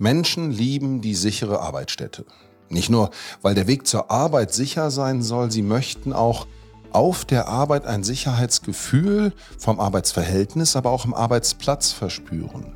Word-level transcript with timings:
Menschen 0.00 0.50
lieben 0.50 1.02
die 1.02 1.14
sichere 1.14 1.60
Arbeitsstätte. 1.60 2.24
Nicht 2.70 2.88
nur, 2.88 3.10
weil 3.42 3.54
der 3.54 3.66
Weg 3.66 3.86
zur 3.86 4.10
Arbeit 4.10 4.54
sicher 4.54 4.90
sein 4.90 5.20
soll, 5.20 5.50
sie 5.50 5.60
möchten 5.60 6.14
auch 6.14 6.46
auf 6.90 7.26
der 7.26 7.48
Arbeit 7.48 7.84
ein 7.84 8.02
Sicherheitsgefühl 8.02 9.34
vom 9.58 9.78
Arbeitsverhältnis, 9.78 10.74
aber 10.74 10.90
auch 10.90 11.04
im 11.04 11.12
Arbeitsplatz 11.12 11.92
verspüren. 11.92 12.72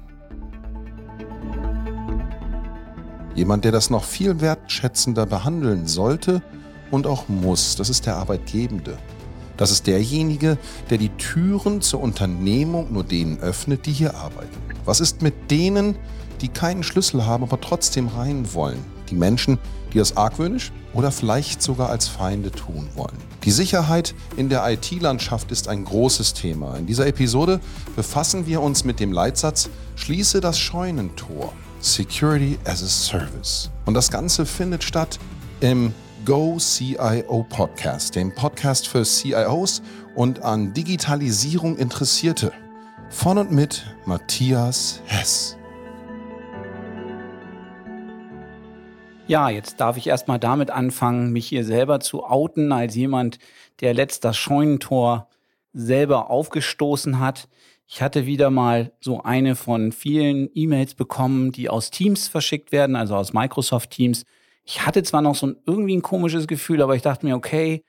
Jemand, 3.35 3.65
der 3.65 3.73
das 3.73 3.89
noch 3.89 4.05
viel 4.05 4.43
wertschätzender 4.43 5.25
behandeln 5.25 5.87
sollte 5.87 6.43
und 6.91 7.07
auch 7.07 7.29
muss, 7.29 7.75
das 7.77 7.89
ist 7.89 8.05
der 8.05 8.17
Arbeitgebende. 8.17 8.99
Das 9.57 9.71
ist 9.71 9.87
derjenige, 9.87 10.59
der 10.91 10.99
die 10.99 11.09
Türen 11.17 11.81
zur 11.81 12.03
Unternehmung 12.03 12.93
nur 12.93 13.05
denen 13.05 13.39
öffnet, 13.39 13.87
die 13.87 13.93
hier 13.93 14.15
arbeiten. 14.15 14.59
Was 14.85 15.01
ist 15.01 15.23
mit 15.23 15.51
denen, 15.51 15.97
die 16.41 16.49
keinen 16.49 16.83
Schlüssel 16.83 17.27
haben, 17.27 17.45
aber 17.45 17.61
trotzdem 17.61 18.09
rein 18.09 18.53
wollen? 18.55 18.85
Die 19.11 19.15
Menschen, 19.15 19.59
die 19.93 19.99
das 19.99 20.17
argwöhnisch 20.17 20.73
oder 20.93 21.11
vielleicht 21.11 21.63
sogar 21.63 21.91
als 21.91 22.09
Feinde 22.09 22.51
tun 22.51 22.89
wollen. 22.95 23.17
Die 23.45 23.51
Sicherheit 23.51 24.15
in 24.37 24.49
der 24.49 24.69
IT-Landschaft 24.71 25.51
ist 25.53 25.69
ein 25.69 25.85
großes 25.85 26.35
Thema. 26.35 26.77
In 26.77 26.87
dieser 26.87 27.07
Episode 27.07 27.61
befassen 27.97 28.47
wir 28.47 28.61
uns 28.63 28.85
mit 28.85 29.01
dem 29.01 29.13
Leitsatz 29.13 29.69
Schließe 29.97 30.41
das 30.41 30.59
Scheunentor. 30.59 31.53
Security 31.81 32.59
as 32.65 32.83
a 32.83 32.87
Service. 32.87 33.71
Und 33.85 33.95
das 33.95 34.11
Ganze 34.11 34.47
findet 34.47 34.83
statt 34.83 35.19
im 35.61 35.93
Go 36.25 36.57
CIO 36.59 37.45
Podcast, 37.51 38.17
dem 38.17 38.35
Podcast 38.35 38.89
für 38.89 39.03
CIOs 39.03 39.83
und 40.15 40.43
an 40.43 40.73
Digitalisierung 40.73 41.77
Interessierte. 41.77 42.53
Von 43.11 43.37
und 43.37 43.53
mit 43.53 43.85
Matthias 44.07 45.03
Hess. 45.05 45.59
Ja, 49.27 49.49
jetzt 49.49 49.81
darf 49.81 49.97
ich 49.97 50.07
erstmal 50.07 50.39
damit 50.39 50.71
anfangen, 50.71 51.33
mich 51.33 51.47
hier 51.47 51.65
selber 51.65 51.99
zu 51.99 52.25
outen 52.25 52.73
als 52.73 52.95
jemand, 52.95 53.39
der 53.81 53.95
letzt 53.95 54.27
Scheunentor 54.37 55.29
selber 55.73 56.29
aufgestoßen 56.29 57.19
hat. 57.19 57.49
Ich 57.87 58.03
hatte 58.03 58.27
wieder 58.27 58.51
mal 58.51 58.93
so 59.01 59.23
eine 59.23 59.57
von 59.57 59.93
vielen 59.93 60.51
E-Mails 60.55 60.95
bekommen, 60.95 61.53
die 61.53 61.71
aus 61.71 61.91
Teams 61.91 62.29
verschickt 62.29 62.71
werden, 62.71 62.97
also 62.97 63.17
aus 63.17 63.33
Microsoft 63.33 63.91
Teams. 63.91 64.25
Ich 64.63 64.85
hatte 64.85 65.03
zwar 65.03 65.23
noch 65.23 65.35
so 65.35 65.47
ein, 65.47 65.57
irgendwie 65.65 65.97
ein 65.97 66.03
komisches 66.03 66.47
Gefühl, 66.47 66.83
aber 66.83 66.95
ich 66.95 67.03
dachte 67.03 67.25
mir, 67.25 67.35
okay, 67.35 67.83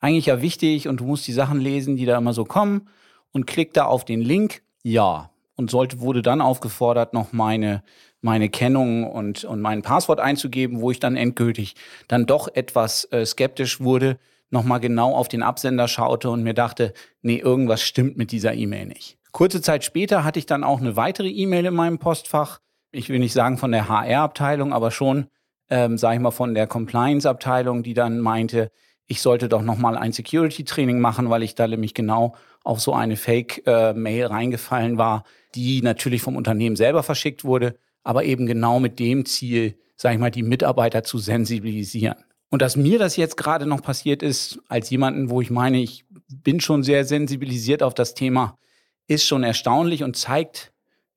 eigentlich 0.00 0.26
ja 0.26 0.42
wichtig 0.42 0.88
und 0.88 1.00
du 1.00 1.04
musst 1.04 1.26
die 1.26 1.32
Sachen 1.32 1.60
lesen, 1.60 1.96
die 1.96 2.04
da 2.04 2.18
immer 2.18 2.34
so 2.34 2.44
kommen 2.44 2.88
und 3.32 3.46
klick 3.46 3.72
da 3.72 3.86
auf 3.86 4.04
den 4.04 4.20
Link. 4.20 4.62
Ja. 4.82 5.30
Und 5.54 5.70
sollte, 5.70 6.00
wurde 6.00 6.22
dann 6.22 6.40
aufgefordert, 6.40 7.12
noch 7.12 7.32
meine, 7.32 7.82
meine 8.22 8.48
Kennung 8.48 9.04
und, 9.04 9.44
und 9.44 9.60
mein 9.60 9.82
Passwort 9.82 10.20
einzugeben, 10.20 10.80
wo 10.80 10.90
ich 10.90 11.00
dann 11.00 11.16
endgültig 11.16 11.74
dann 12.08 12.24
doch 12.24 12.48
etwas 12.54 13.04
äh, 13.12 13.26
skeptisch 13.26 13.80
wurde, 13.80 14.18
nochmal 14.50 14.80
genau 14.80 15.14
auf 15.14 15.28
den 15.28 15.42
Absender 15.42 15.88
schaute 15.88 16.30
und 16.30 16.42
mir 16.42 16.54
dachte, 16.54 16.94
nee, 17.20 17.36
irgendwas 17.36 17.82
stimmt 17.82 18.16
mit 18.16 18.32
dieser 18.32 18.54
E-Mail 18.54 18.86
nicht. 18.86 19.18
Kurze 19.32 19.60
Zeit 19.60 19.84
später 19.84 20.24
hatte 20.24 20.38
ich 20.38 20.46
dann 20.46 20.62
auch 20.62 20.80
eine 20.80 20.96
weitere 20.96 21.28
E-Mail 21.28 21.66
in 21.66 21.74
meinem 21.74 21.98
Postfach. 21.98 22.60
Ich 22.92 23.08
will 23.08 23.18
nicht 23.18 23.32
sagen 23.32 23.58
von 23.58 23.72
der 23.72 23.88
HR-Abteilung, 23.88 24.72
aber 24.72 24.90
schon, 24.90 25.26
ähm, 25.70 25.98
sage 25.98 26.16
ich 26.16 26.20
mal, 26.20 26.30
von 26.30 26.54
der 26.54 26.66
Compliance-Abteilung, 26.66 27.82
die 27.82 27.94
dann 27.94 28.20
meinte, 28.20 28.70
ich 29.06 29.20
sollte 29.20 29.48
doch 29.48 29.62
nochmal 29.62 29.96
ein 29.96 30.12
Security-Training 30.12 31.00
machen, 31.00 31.28
weil 31.30 31.42
ich 31.42 31.54
da 31.54 31.66
nämlich 31.66 31.94
genau 31.94 32.34
auf 32.62 32.80
so 32.80 32.94
eine 32.94 33.16
Fake-Mail 33.16 34.26
reingefallen 34.26 34.96
war, 34.96 35.24
die 35.54 35.82
natürlich 35.82 36.22
vom 36.22 36.36
Unternehmen 36.36 36.76
selber 36.76 37.02
verschickt 37.02 37.44
wurde, 37.44 37.76
aber 38.02 38.24
eben 38.24 38.46
genau 38.46 38.80
mit 38.80 38.98
dem 38.98 39.24
Ziel, 39.24 39.78
sage 39.96 40.14
ich 40.14 40.20
mal, 40.20 40.30
die 40.30 40.42
Mitarbeiter 40.42 41.04
zu 41.04 41.18
sensibilisieren. 41.18 42.16
Und 42.50 42.60
dass 42.60 42.76
mir 42.76 42.98
das 42.98 43.16
jetzt 43.16 43.36
gerade 43.36 43.66
noch 43.66 43.82
passiert 43.82 44.22
ist, 44.22 44.58
als 44.68 44.90
jemanden, 44.90 45.30
wo 45.30 45.40
ich 45.40 45.50
meine, 45.50 45.80
ich 45.80 46.04
bin 46.28 46.60
schon 46.60 46.82
sehr 46.82 47.04
sensibilisiert 47.04 47.82
auf 47.82 47.94
das 47.94 48.14
Thema, 48.14 48.58
ist 49.06 49.26
schon 49.26 49.42
erstaunlich 49.42 50.04
und 50.04 50.16
zeigt 50.16 50.72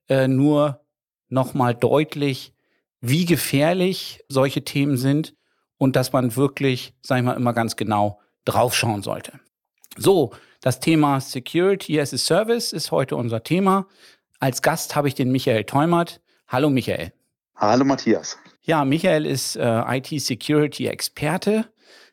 äh, 0.08 0.28
nur 0.28 0.80
nochmal 1.28 1.74
deutlich, 1.74 2.54
wie 3.00 3.26
gefährlich 3.26 4.24
solche 4.28 4.64
Themen 4.64 4.96
sind 4.96 5.34
und 5.78 5.96
dass 5.96 6.12
man 6.12 6.36
wirklich, 6.36 6.94
sag 7.02 7.18
ich 7.18 7.24
mal, 7.24 7.34
immer 7.34 7.52
ganz 7.52 7.76
genau 7.76 8.20
draufschauen 8.44 9.02
sollte. 9.02 9.38
So, 9.96 10.32
das 10.60 10.80
Thema 10.80 11.20
Security 11.20 12.00
as 12.00 12.14
a 12.14 12.18
Service 12.18 12.72
ist 12.72 12.90
heute 12.90 13.16
unser 13.16 13.42
Thema. 13.42 13.86
Als 14.40 14.62
Gast 14.62 14.96
habe 14.96 15.08
ich 15.08 15.14
den 15.14 15.30
Michael 15.30 15.64
Teumert. 15.64 16.20
Hallo 16.48 16.70
Michael. 16.70 17.12
Hallo 17.56 17.84
Matthias. 17.84 18.38
Ja, 18.62 18.84
Michael 18.84 19.26
ist 19.26 19.56
äh, 19.56 19.98
IT-Security-Experte. 19.98 21.66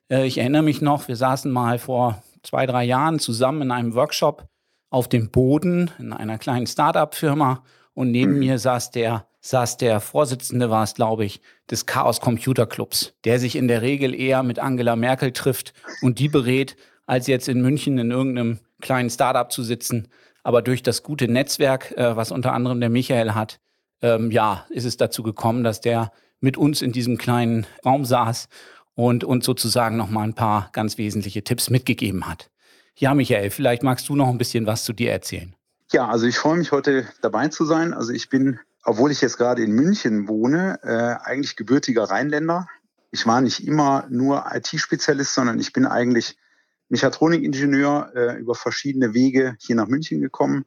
Äh, 0.10 0.26
ich 0.26 0.40
erinnere 0.40 0.64
mich 0.64 0.82
noch, 0.82 1.08
wir 1.08 1.16
saßen 1.16 1.52
mal 1.52 1.78
vor 1.78 2.24
zwei, 2.42 2.66
drei 2.66 2.84
Jahren 2.84 3.20
zusammen 3.20 3.62
in 3.62 3.72
einem 3.72 3.94
Workshop 3.94 4.48
auf 4.90 5.08
dem 5.08 5.30
Boden 5.30 5.92
in 6.00 6.14
einer 6.14 6.40
kleinen 6.40 6.66
Start-up-Firma 6.66 7.64
und 7.94 8.10
neben 8.10 8.34
mhm. 8.34 8.40
mir 8.40 8.60
saß 8.60 8.92
der 8.92 9.28
saß 9.42 9.78
der 9.78 10.00
Vorsitzende, 10.00 10.70
war 10.70 10.84
es, 10.84 10.96
glaube 10.96 11.26
ich, 11.26 11.42
des 11.70 11.86
Chaos 11.86 12.22
Computer 12.22 12.66
Clubs, 12.66 13.14
der 13.26 13.40
sich 13.40 13.58
in 13.58 13.68
der 13.68 13.82
Regel 13.82 14.16
eher 14.16 14.42
mit 14.42 14.58
Angela 14.58 14.96
Merkel 14.96 15.34
trifft 15.34 15.74
und 16.02 16.18
die 16.18 16.30
berät, 16.30 16.78
als 17.06 17.28
jetzt 17.28 17.50
in 17.50 17.62
München 17.62 17.98
in 17.98 18.10
irgendeinem 18.10 18.60
kleinen 18.82 19.10
Startup 19.10 19.52
zu 19.52 19.62
sitzen. 19.62 20.08
Aber 20.44 20.62
durch 20.62 20.82
das 20.82 21.04
gute 21.04 21.28
Netzwerk, 21.28 21.92
äh, 21.98 22.16
was 22.16 22.32
unter 22.32 22.54
anderem 22.54 22.80
der 22.80 22.90
Michael 22.90 23.34
hat, 23.34 23.60
ähm, 24.04 24.30
ja, 24.30 24.68
ist 24.70 24.86
es 24.86 24.98
dazu 24.98 25.24
gekommen, 25.24 25.64
dass 25.64 25.82
der 25.82 26.12
mit 26.40 26.58
uns 26.58 26.82
in 26.82 26.92
diesem 26.92 27.18
kleinen 27.18 27.66
Raum 27.84 28.06
saß 28.06 28.50
und 28.94 29.24
uns 29.24 29.46
sozusagen 29.46 29.98
noch 29.98 30.10
mal 30.10 30.24
ein 30.24 30.36
paar 30.36 30.70
ganz 30.74 30.98
wesentliche 30.98 31.44
Tipps 31.44 31.70
mitgegeben 31.70 32.28
hat. 32.28 32.52
Ja, 32.96 33.16
Michael, 33.16 33.50
vielleicht 33.50 33.82
magst 33.82 34.08
du 34.10 34.16
noch 34.16 34.28
ein 34.28 34.38
bisschen 34.38 34.68
was 34.68 34.84
zu 34.84 34.94
dir 34.94 35.12
erzählen. 35.12 35.56
Ja, 35.92 36.08
also 36.08 36.28
ich 36.28 36.38
freue 36.38 36.58
mich 36.58 36.72
heute 36.72 37.08
dabei 37.22 37.48
zu 37.48 37.66
sein. 37.66 37.94
Also 37.94 38.12
ich 38.12 38.30
bin, 38.30 38.60
obwohl 38.84 39.12
ich 39.12 39.22
jetzt 39.22 39.38
gerade 39.38 39.64
in 39.64 39.72
München 39.72 40.28
wohne, 40.28 40.80
äh, 40.84 41.26
eigentlich 41.26 41.56
gebürtiger 41.56 42.04
Rheinländer. 42.04 42.68
Ich 43.10 43.26
war 43.26 43.42
nicht 43.42 43.66
immer 43.66 44.06
nur 44.10 44.46
IT-Spezialist, 44.54 45.34
sondern 45.34 45.60
ich 45.60 45.72
bin 45.72 45.86
eigentlich 45.86 46.36
Mechatronikingenieur 46.90 48.12
äh, 48.16 48.38
über 48.38 48.54
verschiedene 48.54 49.14
Wege 49.14 49.56
hier 49.60 49.76
nach 49.76 49.88
München 49.88 50.22
gekommen. 50.22 50.66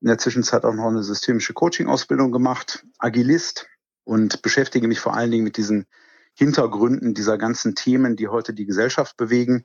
In 0.00 0.08
der 0.08 0.18
Zwischenzeit 0.18 0.64
auch 0.64 0.74
noch 0.74 0.86
eine 0.86 1.02
systemische 1.02 1.54
Coaching-Ausbildung 1.54 2.30
gemacht, 2.30 2.84
Agilist 2.98 3.66
und 4.04 4.42
beschäftige 4.42 4.88
mich 4.88 5.00
vor 5.00 5.14
allen 5.14 5.30
Dingen 5.30 5.44
mit 5.44 5.56
diesen 5.56 5.86
Hintergründen 6.34 7.14
dieser 7.14 7.36
ganzen 7.36 7.74
Themen, 7.74 8.14
die 8.14 8.28
heute 8.28 8.54
die 8.54 8.66
Gesellschaft 8.66 9.16
bewegen 9.16 9.64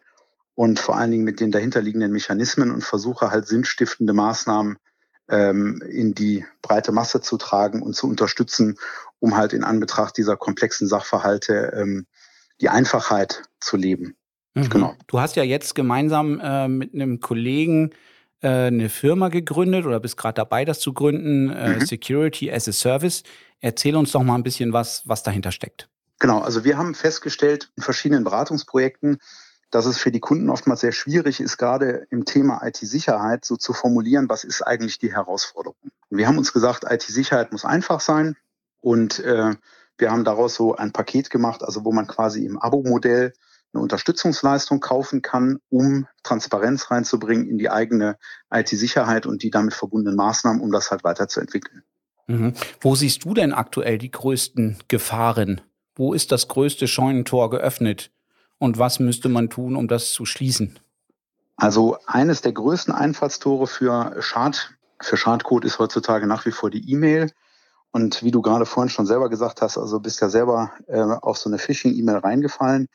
und 0.56 0.80
vor 0.80 0.98
allen 0.98 1.12
Dingen 1.12 1.24
mit 1.24 1.40
den 1.40 1.52
dahinterliegenden 1.52 2.12
Mechanismen 2.12 2.72
und 2.72 2.84
versuche 2.84 3.30
halt 3.30 3.48
sinnstiftende 3.48 4.14
Maßnahmen 4.14 4.78
ähm, 5.30 5.82
in 5.88 6.14
die 6.14 6.46
breite 6.62 6.92
Masse 6.92 7.22
zu 7.22 7.38
tragen 7.38 7.82
und 7.82 7.96
zu 7.96 8.08
unterstützen, 8.08 8.78
um 9.20 9.38
halt 9.38 9.54
in 9.54 9.64
Anbetracht 9.64 10.18
dieser 10.18 10.36
komplexen 10.36 10.88
Sachverhalte 10.88 11.74
ähm, 11.76 12.08
die 12.60 12.70
Einfachheit 12.70 13.44
zu 13.60 13.78
leben. 13.78 14.16
Mhm. 14.54 14.70
Genau. 14.70 14.96
Du 15.08 15.20
hast 15.20 15.36
ja 15.36 15.44
jetzt 15.44 15.76
gemeinsam 15.76 16.40
äh, 16.40 16.68
mit 16.68 16.94
einem 16.94 17.20
Kollegen 17.20 17.92
äh, 18.44 18.68
eine 18.68 18.90
Firma 18.90 19.30
gegründet 19.30 19.86
oder 19.86 20.00
bist 20.00 20.18
gerade 20.18 20.36
dabei, 20.36 20.66
das 20.66 20.80
zu 20.80 20.94
gründen, 20.94 21.50
äh, 21.50 21.76
mhm. 21.76 21.86
Security 21.86 22.52
as 22.52 22.68
a 22.68 22.72
Service. 22.72 23.24
Erzähl 23.60 23.96
uns 23.96 24.12
doch 24.12 24.24
mal 24.24 24.36
ein 24.36 24.44
bisschen 24.44 24.74
was, 24.74 25.04
was 25.06 25.24
dahinter 25.24 25.52
steckt. 25.52 25.90
Genau, 26.20 26.40
also 26.40 26.64
wir 26.64 26.78
haben 26.78 26.96
festgestellt 26.96 27.72
in 27.76 27.84
verschiedenen 27.84 28.24
Beratungsprojekten, 28.24 29.20
dass 29.72 29.86
es 29.86 29.98
für 29.98 30.12
die 30.12 30.20
Kunden 30.20 30.50
oftmals 30.50 30.82
sehr 30.82 30.92
schwierig 30.92 31.40
ist, 31.40 31.58
gerade 31.58 32.06
im 32.12 32.26
Thema 32.26 32.62
IT-Sicherheit 32.64 33.44
so 33.44 33.58
zu 33.58 33.74
formulieren, 33.74 34.30
was 34.30 34.44
ist 34.44 34.62
eigentlich 34.62 35.00
die 35.00 35.12
Herausforderung. 35.12 35.76
Und 36.10 36.18
wir 36.18 36.28
haben 36.28 36.38
uns 36.38 36.54
gesagt, 36.54 36.86
IT-Sicherheit 36.88 37.52
muss 37.52 37.66
einfach 37.66 38.00
sein 38.00 38.36
und 38.82 39.20
äh, 39.20 39.56
wir 39.98 40.12
haben 40.12 40.24
daraus 40.24 40.56
so 40.56 40.76
ein 40.76 40.92
Paket 40.92 41.30
gemacht, 41.30 41.64
also 41.64 41.84
wo 41.86 41.92
man 41.92 42.08
quasi 42.08 42.46
im 42.46 42.60
Abo-Modell 42.60 43.34
eine 43.74 43.82
Unterstützungsleistung 43.82 44.80
kaufen 44.80 45.22
kann, 45.22 45.60
um 45.70 46.08
Transparenz 46.24 46.92
reinzubringen 46.92 47.48
in 47.48 47.58
die 47.58 47.70
eigene 47.70 48.18
IT-Sicherheit 48.52 49.26
und 49.26 49.44
die 49.44 49.50
damit 49.50 49.74
verbundenen 49.74 50.16
Maßnahmen, 50.16 50.62
um 50.62 50.72
das 50.72 50.92
halt 50.92 51.04
weiterzuentwickeln. 51.04 51.84
Mhm. 52.28 52.54
Wo 52.80 52.96
siehst 52.96 53.26
du 53.26 53.34
denn 53.34 53.54
aktuell 53.54 53.98
die 53.98 54.12
größten 54.12 54.78
Gefahren? 54.88 55.62
Wo 55.96 56.14
ist 56.14 56.32
das 56.32 56.48
größte 56.48 56.88
Scheunentor 56.88 57.50
geöffnet 57.50 58.12
und 58.58 58.78
was 58.80 59.00
müsste 59.00 59.30
man 59.30 59.50
tun, 59.50 59.76
um 59.76 59.88
das 59.88 60.12
zu 60.12 60.26
schließen? 60.26 60.80
Also 61.56 61.98
eines 62.08 62.42
der 62.42 62.54
größten 62.54 62.94
Einfallstore 62.94 63.68
für 63.68 64.22
Schad, 64.22 64.74
für 65.02 65.18
Schadcode 65.18 65.66
ist 65.66 65.80
heutzutage 65.80 66.28
nach 66.28 66.46
wie 66.46 66.52
vor 66.52 66.70
die 66.70 66.90
E-Mail. 66.92 67.32
Und 67.92 68.24
wie 68.24 68.32
du 68.32 68.42
gerade 68.42 68.66
vorhin 68.66 68.90
schon 68.90 69.06
selber 69.06 69.30
gesagt 69.30 69.62
hast, 69.62 69.78
also 69.78 70.00
bist 70.00 70.20
ja 70.20 70.28
selber 70.28 70.72
äh, 70.88 71.00
auf 71.00 71.38
so 71.38 71.48
eine 71.48 71.60
Phishing-E-Mail 71.60 72.18
reingefallen. 72.18 72.88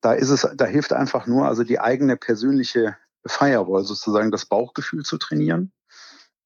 Da 0.00 0.12
ist 0.12 0.30
es, 0.30 0.48
da 0.56 0.64
hilft 0.64 0.92
einfach 0.92 1.26
nur, 1.26 1.46
also 1.46 1.64
die 1.64 1.80
eigene 1.80 2.16
persönliche 2.16 2.96
Firewall 3.26 3.84
sozusagen 3.84 4.30
das 4.30 4.46
Bauchgefühl 4.46 5.04
zu 5.04 5.18
trainieren 5.18 5.72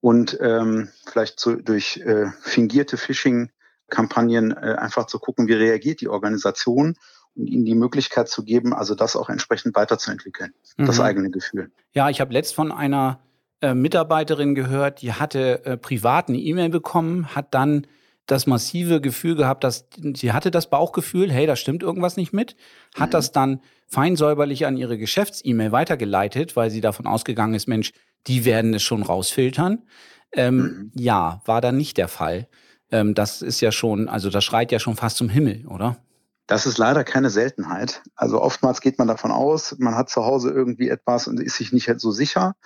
und 0.01 0.39
ähm, 0.41 0.89
vielleicht 1.07 1.39
zu, 1.39 1.57
durch 1.57 1.99
äh, 1.99 2.27
fingierte 2.41 2.97
Phishing 2.97 3.51
E-Mail-Kampagnen 3.93 4.53
äh, 4.53 4.77
einfach 4.79 5.07
zu 5.07 5.19
gucken, 5.19 5.49
wie 5.49 5.55
reagiert 5.55 6.01
die 6.01 6.09
Organisation 6.09 6.97
und 7.35 7.47
ihnen 7.47 7.65
die 7.65 7.75
Möglichkeit 7.75 8.29
zu 8.29 8.45
geben, 8.45 8.75
also 8.75 8.95
das 8.95 9.17
auch 9.17 9.29
entsprechend 9.29 9.75
weiterzuentwickeln, 9.75 10.53
mhm. 10.77 10.87
das 10.87 11.01
eigene 11.01 11.31
Gefühl. 11.31 11.71
Ja, 11.93 12.11
ich 12.11 12.21
habe 12.21 12.33
letzt 12.33 12.55
von 12.55 12.73
einer 12.73 13.21
äh, 13.61 13.75
Mitarbeiterin 13.75 14.55
gehört, 14.55 15.03
die 15.03 15.13
hatte 15.13 15.65
äh, 15.65 15.77
privat 15.77 16.29
eine 16.29 16.39
E-Mail 16.39 16.71
bekommen, 16.71 17.35
hat 17.35 17.55
dann 17.55 17.87
das 18.27 18.47
massive 18.47 19.01
Gefühl 19.01 19.35
gehabt, 19.35 19.65
dass 19.65 19.89
sie 20.15 20.33
hatte 20.33 20.51
das 20.51 20.71
Bauchgefühl, 20.71 21.31
hey, 21.31 21.47
da 21.47 21.57
stimmt 21.57 21.83
irgendwas 21.83 22.17
nicht 22.17 22.33
mit, 22.33 22.57
hat 22.95 23.11
mhm. 23.11 23.13
das 23.13 23.33
dann 23.33 23.61
feinsäuberlich 23.89 24.65
an 24.67 24.77
ihre 24.77 24.97
Geschäfts-E-Mail 24.97 25.73
weitergeleitet, 25.73 26.57
weil 26.57 26.71
sie 26.71 26.81
davon 26.81 27.07
ausgegangen 27.07 27.55
ist, 27.55 27.69
Mensch, 27.69 27.93
die 28.27 28.45
werden 28.45 28.75
es 28.75 28.83
schon 28.83 29.03
rausfiltern. 29.03 29.83
Ähm, 30.33 30.57
mhm. 30.57 30.93
Ja, 30.95 31.43
war 31.45 31.61
dann 31.61 31.77
nicht 31.77 31.99
der 31.99 32.09
Fall. 32.09 32.49
Ähm, 32.91 33.15
das 33.15 33.43
ist 33.43 33.61
ja 33.61 33.73
schon, 33.73 34.09
also 34.09 34.31
das 34.31 34.45
schreit 34.45 34.73
ja 34.73 34.79
schon 34.79 34.97
fast 34.97 35.17
zum 35.17 35.29
Himmel, 35.29 35.67
oder? 35.67 35.99
Das 36.47 36.67
ist 36.67 36.79
leider 36.79 37.05
keine 37.05 37.31
Seltenheit. 37.31 38.03
Also 38.15 38.41
oftmals 38.41 38.81
geht 38.81 38.99
man 38.99 39.09
davon 39.09 39.31
aus, 39.31 39.77
man 39.79 39.95
hat 39.95 40.11
zu 40.11 40.25
Hause 40.25 40.51
irgendwie 40.51 40.89
etwas 40.89 41.29
und 41.29 41.41
ist 41.41 41.57
sich 41.57 41.73
nicht 41.73 41.89
so 41.99 42.11
sicher. 42.11 42.57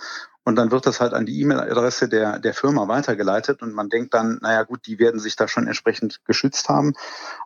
Und 0.46 0.54
dann 0.54 0.70
wird 0.70 0.87
das 0.87 1.00
halt 1.00 1.12
an 1.12 1.26
die 1.26 1.40
E-Mail-Adresse 1.40 2.08
der, 2.08 2.38
der 2.38 2.54
Firma 2.54 2.87
weitergeleitet 2.87 3.62
und 3.62 3.75
man 3.75 3.88
denkt 3.88 4.14
dann, 4.14 4.38
naja 4.43 4.62
gut, 4.62 4.87
die 4.87 5.00
werden 5.00 5.19
sich 5.19 5.34
da 5.34 5.48
schon 5.48 5.66
entsprechend 5.66 6.25
geschützt 6.25 6.69
haben. 6.69 6.93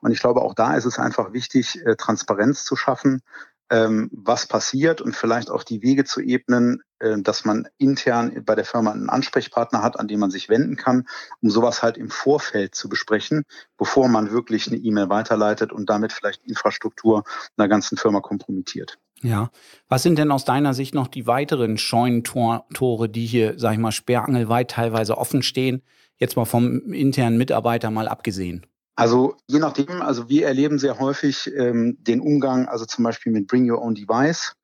Und 0.02 0.12
ich 0.12 0.20
glaube, 0.20 0.43
auch 0.43 0.52
da 0.52 0.75
ist 0.75 0.85
es 0.85 0.99
einfach 0.99 1.32
wichtig, 1.32 1.81
äh, 1.87 1.97
Transparenz 1.97 2.67
zu 2.67 2.76
schaffen, 2.76 3.23
ähm, 3.70 4.11
was 4.12 4.47
passiert 4.47 5.00
und 5.00 5.17
vielleicht 5.17 5.50
auch 5.50 5.62
die 5.62 5.81
Wege 5.81 6.05
zu 6.05 6.20
ebnen, 6.20 6.82
äh, 6.99 7.17
dass 7.23 7.47
man 7.47 7.69
intern 7.79 8.44
bei 8.44 8.55
der 8.55 8.67
Firma 8.67 8.93
einen 8.93 9.08
Ansprechpartner 9.08 9.82
hat, 9.82 9.99
an 9.99 10.06
den 10.06 10.20
man 10.20 10.31
sich 10.31 10.50
wenden 10.50 10.76
kann, 10.76 11.08
um 11.41 11.49
sowas 11.49 11.82
halt 11.82 11.96
im 11.96 12.11
Vorfeld 12.11 12.75
zu 12.75 12.91
besprechen, 12.91 13.44
bevor 13.79 14.08
man 14.08 14.31
wirklich 14.31 14.67
eine 14.67 14.76
E-Mail 14.76 15.08
weiterleitet 15.08 15.73
und 15.73 15.88
damit 15.88 16.12
vielleicht 16.12 16.44
Infrastruktur 16.44 17.25
einer 17.56 17.69
ganzen 17.69 17.96
Firma 17.96 18.20
kompromittiert. 18.20 18.99
Ja. 19.22 19.50
Was 19.88 20.02
sind 20.02 20.19
denn 20.19 20.31
aus 20.31 20.44
deiner 20.44 20.75
Sicht 20.75 20.94
noch 20.94 21.08
die 21.08 21.26
weiteren 21.26 21.76
Scheunentore, 21.76 23.08
die 23.08 23.26
hier, 23.26 23.58
sag 23.58 23.72
ich 23.72 23.78
mal, 23.78 23.93
sperrangelweit 23.93 24.70
teilweise 24.70 25.19
offen 25.19 25.43
stehen? 25.43 25.82
Jetzt 26.17 26.37
mal 26.37 26.44
vom 26.44 26.93
internen 26.93 27.38
Mitarbeiter 27.38 27.90
mal 27.90 28.08
abgesehen. 28.08 28.67
Also 28.96 29.37
je 29.46 29.58
nachdem, 29.58 30.02
also 30.02 30.28
wir 30.28 30.46
erleben 30.46 30.78
sehr 30.78 30.99
häufig 30.99 31.50
ähm, 31.56 31.96
den 32.00 32.20
Umgang, 32.20 32.69
also 32.69 32.84
zum 32.84 33.05
Beispiel 33.05 33.32
mit 33.32 33.46
Bring 33.46 33.70
Your 33.70 33.81
Own 33.81 33.94
Device, 33.94 34.55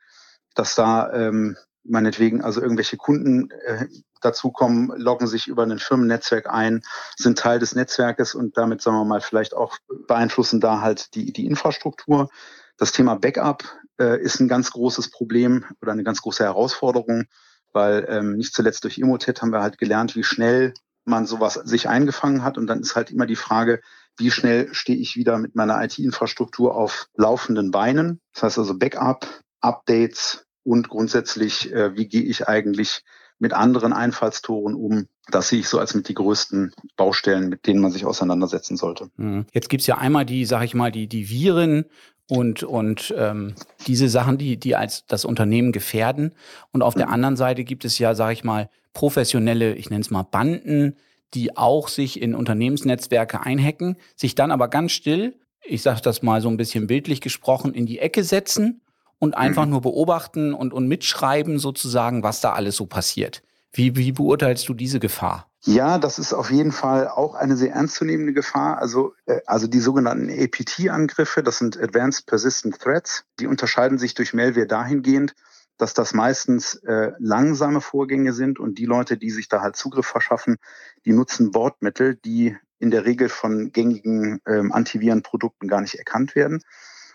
dass 0.54 0.74
da 0.74 1.10
ähm, 1.12 1.56
meinetwegen 1.84 2.42
also 2.42 2.60
irgendwelche 2.60 2.96
Kunden 2.96 3.50
äh, 3.64 3.86
dazukommen, 4.20 4.92
loggen 4.96 5.26
sich 5.26 5.46
über 5.46 5.62
ein 5.62 5.78
Firmennetzwerk 5.78 6.50
ein, 6.50 6.82
sind 7.16 7.38
Teil 7.38 7.58
des 7.58 7.74
Netzwerkes 7.74 8.34
und 8.34 8.56
damit, 8.56 8.82
sagen 8.82 8.96
wir 8.96 9.04
mal, 9.04 9.20
vielleicht 9.20 9.54
auch 9.54 9.78
beeinflussen 10.06 10.60
da 10.60 10.80
halt 10.80 11.14
die, 11.14 11.32
die 11.32 11.46
Infrastruktur. 11.46 12.28
Das 12.76 12.92
Thema 12.92 13.14
Backup 13.16 13.64
äh, 13.98 14.20
ist 14.20 14.40
ein 14.40 14.48
ganz 14.48 14.70
großes 14.70 15.10
Problem 15.10 15.64
oder 15.80 15.92
eine 15.92 16.04
ganz 16.04 16.20
große 16.22 16.44
Herausforderung, 16.44 17.24
weil 17.72 18.06
ähm, 18.08 18.36
nicht 18.36 18.54
zuletzt 18.54 18.84
durch 18.84 18.98
Emotet 18.98 19.40
haben 19.42 19.52
wir 19.52 19.62
halt 19.62 19.78
gelernt, 19.78 20.16
wie 20.16 20.24
schnell 20.24 20.74
man 21.04 21.26
sowas 21.26 21.54
sich 21.54 21.88
eingefangen 21.88 22.42
hat. 22.42 22.58
Und 22.58 22.66
dann 22.66 22.80
ist 22.80 22.96
halt 22.96 23.10
immer 23.10 23.26
die 23.26 23.36
Frage, 23.36 23.80
wie 24.18 24.30
schnell 24.30 24.72
stehe 24.72 24.98
ich 24.98 25.16
wieder 25.16 25.38
mit 25.38 25.54
meiner 25.54 25.82
IT-Infrastruktur 25.82 26.74
auf 26.74 27.08
laufenden 27.14 27.70
Beinen. 27.70 28.20
Das 28.34 28.42
heißt 28.42 28.58
also 28.58 28.78
Backup, 28.78 29.26
Updates 29.60 30.46
und 30.64 30.88
grundsätzlich, 30.88 31.72
äh, 31.72 31.96
wie 31.96 32.08
gehe 32.08 32.22
ich 32.22 32.48
eigentlich 32.48 33.02
mit 33.38 33.52
anderen 33.52 33.92
Einfallstoren 33.92 34.74
um. 34.74 35.06
Das 35.30 35.48
sehe 35.48 35.60
ich 35.60 35.68
so 35.68 35.78
als 35.78 35.94
mit 35.94 36.08
die 36.08 36.14
größten 36.14 36.72
Baustellen, 36.96 37.48
mit 37.48 37.66
denen 37.66 37.80
man 37.80 37.90
sich 37.90 38.06
auseinandersetzen 38.06 38.76
sollte. 38.76 39.10
Mhm. 39.16 39.46
Jetzt 39.52 39.68
gibt's 39.68 39.86
ja 39.86 39.98
einmal 39.98 40.24
die, 40.24 40.44
sage 40.44 40.64
ich 40.64 40.74
mal, 40.74 40.90
die, 40.90 41.08
die 41.08 41.28
Viren 41.28 41.84
und, 42.28 42.62
und 42.62 43.14
ähm, 43.16 43.54
diese 43.86 44.08
Sachen, 44.08 44.38
die, 44.38 44.56
die 44.56 44.74
als 44.74 45.06
das 45.06 45.24
Unternehmen 45.24 45.72
gefährden. 45.72 46.32
Und 46.72 46.82
auf 46.82 46.94
mhm. 46.94 47.00
der 47.00 47.08
anderen 47.10 47.36
Seite 47.36 47.64
gibt 47.64 47.84
es 47.84 47.98
ja, 47.98 48.14
sage 48.14 48.32
ich 48.32 48.44
mal, 48.44 48.68
professionelle, 48.92 49.74
ich 49.74 49.90
nenne 49.90 50.00
es 50.00 50.10
mal 50.10 50.24
Banden, 50.24 50.96
die 51.34 51.56
auch 51.56 51.88
sich 51.88 52.20
in 52.20 52.34
Unternehmensnetzwerke 52.34 53.40
einhacken, 53.40 53.96
sich 54.16 54.34
dann 54.34 54.50
aber 54.50 54.68
ganz 54.68 54.92
still, 54.92 55.38
ich 55.64 55.82
sage 55.82 56.00
das 56.00 56.22
mal 56.22 56.40
so 56.40 56.48
ein 56.48 56.56
bisschen 56.56 56.86
bildlich 56.86 57.20
gesprochen, 57.20 57.74
in 57.74 57.86
die 57.86 57.98
Ecke 57.98 58.24
setzen 58.24 58.80
und 59.18 59.36
einfach 59.36 59.64
mhm. 59.64 59.72
nur 59.72 59.80
beobachten 59.82 60.54
und, 60.54 60.72
und 60.72 60.88
mitschreiben 60.88 61.58
sozusagen, 61.58 62.22
was 62.22 62.40
da 62.40 62.52
alles 62.52 62.76
so 62.76 62.86
passiert. 62.86 63.42
Wie, 63.72 63.96
wie 63.96 64.12
beurteilst 64.12 64.68
du 64.68 64.74
diese 64.74 65.00
Gefahr? 65.00 65.50
Ja, 65.68 65.98
das 65.98 66.20
ist 66.20 66.32
auf 66.32 66.52
jeden 66.52 66.70
Fall 66.70 67.08
auch 67.08 67.34
eine 67.34 67.56
sehr 67.56 67.72
ernstzunehmende 67.72 68.32
Gefahr. 68.32 68.78
Also, 68.78 69.14
äh, 69.26 69.40
also 69.46 69.66
die 69.66 69.80
sogenannten 69.80 70.30
APT-Angriffe, 70.30 71.42
das 71.42 71.58
sind 71.58 71.76
Advanced 71.76 72.26
Persistent 72.26 72.78
Threats, 72.78 73.24
die 73.40 73.48
unterscheiden 73.48 73.98
sich 73.98 74.14
durch 74.14 74.32
Malware 74.32 74.68
dahingehend, 74.68 75.34
dass 75.76 75.92
das 75.92 76.14
meistens 76.14 76.76
äh, 76.84 77.10
langsame 77.18 77.80
Vorgänge 77.80 78.32
sind 78.32 78.60
und 78.60 78.78
die 78.78 78.86
Leute, 78.86 79.16
die 79.16 79.30
sich 79.30 79.48
da 79.48 79.60
halt 79.60 79.74
Zugriff 79.74 80.06
verschaffen, 80.06 80.56
die 81.04 81.12
nutzen 81.12 81.50
Bordmittel, 81.50 82.14
die 82.14 82.56
in 82.78 82.92
der 82.92 83.04
Regel 83.04 83.28
von 83.28 83.72
gängigen 83.72 84.40
ähm, 84.46 84.70
Antivirenprodukten 84.70 85.68
gar 85.68 85.80
nicht 85.80 85.96
erkannt 85.96 86.36
werden. 86.36 86.62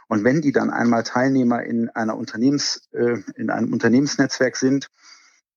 Und 0.09 0.25
wenn 0.25 0.42
die 0.42 0.51
dann 0.51 0.71
einmal 0.71 1.03
Teilnehmer 1.03 1.63
in 1.63 1.88
einer 1.88 2.18
Unternehmens, 2.18 2.89
äh, 2.92 3.15
in 3.38 3.50
einem 3.50 3.71
Unternehmensnetzwerk 3.71 4.57
sind, 4.57 4.89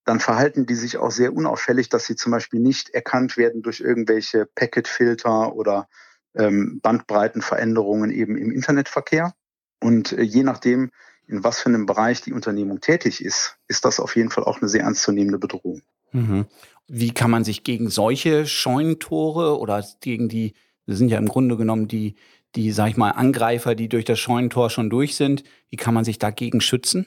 dann 0.05 0.21
verhalten 0.21 0.67
die 0.67 0.75
sich 0.75 0.99
auch 0.99 1.11
sehr 1.11 1.35
unauffällig, 1.35 1.89
dass 1.89 2.07
sie 2.07 2.17
zum 2.17 2.33
Beispiel 2.33 2.61
nicht 2.61 2.91
erkannt 2.91 3.37
werden 3.37 3.63
durch 3.63 3.81
irgendwelche 3.81 4.47
Packetfilter 4.55 5.55
oder 5.55 5.89
ähm, 6.35 6.81
Bandbreitenveränderungen 6.83 8.11
eben 8.11 8.37
im 8.37 8.51
Internetverkehr. 8.51 9.35
Und 9.81 10.13
äh, 10.13 10.23
je 10.23 10.43
nachdem, 10.43 10.91
in 11.27 11.43
was 11.43 11.61
für 11.61 11.71
einem 11.71 11.87
Bereich 11.87 12.21
die 12.21 12.33
Unternehmung 12.33 12.81
tätig 12.81 13.25
ist, 13.25 13.57
ist 13.67 13.85
das 13.85 13.99
auf 13.99 14.17
jeden 14.17 14.31
Fall 14.31 14.45
auch 14.45 14.61
eine 14.61 14.69
sehr 14.69 14.83
ernstzunehmende 14.83 15.39
Bedrohung. 15.39 15.83
Mhm. 16.13 16.47
Wie 16.87 17.13
kann 17.13 17.31
man 17.31 17.45
sich 17.45 17.65
gegen 17.65 17.89
solche 17.89 18.47
Scheunentore 18.47 19.59
oder 19.59 19.83
gegen 20.01 20.29
die, 20.29 20.53
das 20.87 20.99
sind 20.99 21.09
ja 21.09 21.19
im 21.19 21.29
Grunde 21.29 21.57
genommen 21.57 21.89
die, 21.89 22.15
die, 22.55 22.73
sag 22.73 22.91
ich 22.91 22.97
mal, 22.97 23.11
Angreifer, 23.11 23.75
die 23.75 23.89
durch 23.89 24.05
das 24.05 24.19
Scheunentor 24.19 24.69
schon 24.69 24.91
durch 24.91 25.17
sind, 25.17 25.45
wie 25.71 25.77
kann 25.77 25.95
man 25.95 26.05
sich 26.05 26.19
dagegen 26.19 26.61
schützen? 26.61 27.07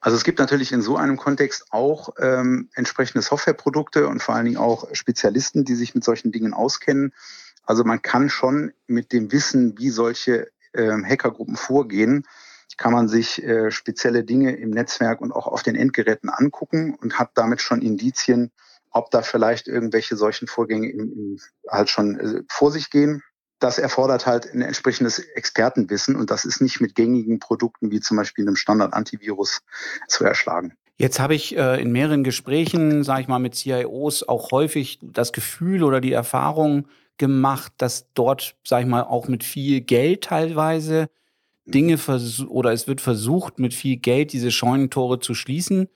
Also 0.00 0.16
es 0.16 0.24
gibt 0.24 0.38
natürlich 0.38 0.72
in 0.72 0.82
so 0.82 0.96
einem 0.96 1.16
Kontext 1.16 1.66
auch 1.70 2.10
ähm, 2.18 2.70
entsprechende 2.74 3.22
Softwareprodukte 3.22 4.06
und 4.06 4.22
vor 4.22 4.34
allen 4.34 4.44
Dingen 4.44 4.56
auch 4.56 4.94
Spezialisten, 4.94 5.64
die 5.64 5.74
sich 5.74 5.94
mit 5.94 6.04
solchen 6.04 6.30
Dingen 6.30 6.54
auskennen. 6.54 7.12
Also 7.64 7.84
man 7.84 8.00
kann 8.00 8.30
schon 8.30 8.72
mit 8.86 9.12
dem 9.12 9.32
Wissen, 9.32 9.76
wie 9.76 9.90
solche 9.90 10.50
ähm, 10.72 11.04
Hackergruppen 11.04 11.56
vorgehen, 11.56 12.24
kann 12.78 12.92
man 12.92 13.08
sich 13.08 13.42
äh, 13.42 13.70
spezielle 13.70 14.24
Dinge 14.24 14.56
im 14.56 14.70
Netzwerk 14.70 15.20
und 15.20 15.32
auch 15.32 15.48
auf 15.48 15.62
den 15.62 15.74
Endgeräten 15.74 16.30
angucken 16.30 16.94
und 16.94 17.18
hat 17.18 17.32
damit 17.34 17.60
schon 17.60 17.82
Indizien, 17.82 18.52
ob 18.90 19.10
da 19.10 19.22
vielleicht 19.22 19.66
irgendwelche 19.66 20.16
solchen 20.16 20.46
Vorgänge 20.46 20.88
im, 20.90 21.12
im, 21.12 21.38
halt 21.68 21.90
schon 21.90 22.18
äh, 22.18 22.42
vor 22.48 22.70
sich 22.70 22.90
gehen. 22.90 23.22
Das 23.58 23.78
erfordert 23.78 24.26
halt 24.26 24.52
ein 24.52 24.62
entsprechendes 24.62 25.18
Expertenwissen 25.18 26.16
und 26.16 26.30
das 26.30 26.44
ist 26.44 26.60
nicht 26.60 26.80
mit 26.80 26.94
gängigen 26.94 27.38
Produkten 27.38 27.90
wie 27.90 28.00
zum 28.00 28.16
Beispiel 28.16 28.46
einem 28.46 28.56
Standard-Antivirus 28.56 29.60
zu 30.06 30.24
erschlagen. 30.24 30.74
Jetzt 30.96 31.20
habe 31.20 31.34
ich 31.34 31.56
äh, 31.56 31.80
in 31.80 31.92
mehreren 31.92 32.24
Gesprächen, 32.24 33.04
sage 33.04 33.22
ich 33.22 33.28
mal, 33.28 33.38
mit 33.38 33.54
CIOs 33.54 34.28
auch 34.28 34.50
häufig 34.50 34.98
das 35.00 35.32
Gefühl 35.32 35.84
oder 35.84 36.00
die 36.00 36.12
Erfahrung 36.12 36.88
gemacht, 37.18 37.72
dass 37.78 38.12
dort, 38.14 38.56
sage 38.64 38.84
ich 38.84 38.88
mal, 38.88 39.02
auch 39.04 39.28
mit 39.28 39.44
viel 39.44 39.80
Geld 39.80 40.24
teilweise 40.24 41.08
Dinge 41.66 41.98
oder 42.48 42.72
es 42.72 42.88
wird 42.88 43.00
versucht, 43.00 43.58
mit 43.58 43.74
viel 43.74 43.96
Geld 43.96 44.32
diese 44.32 44.50
Scheunentore 44.50 45.20
zu 45.20 45.34
schließen, 45.34 45.88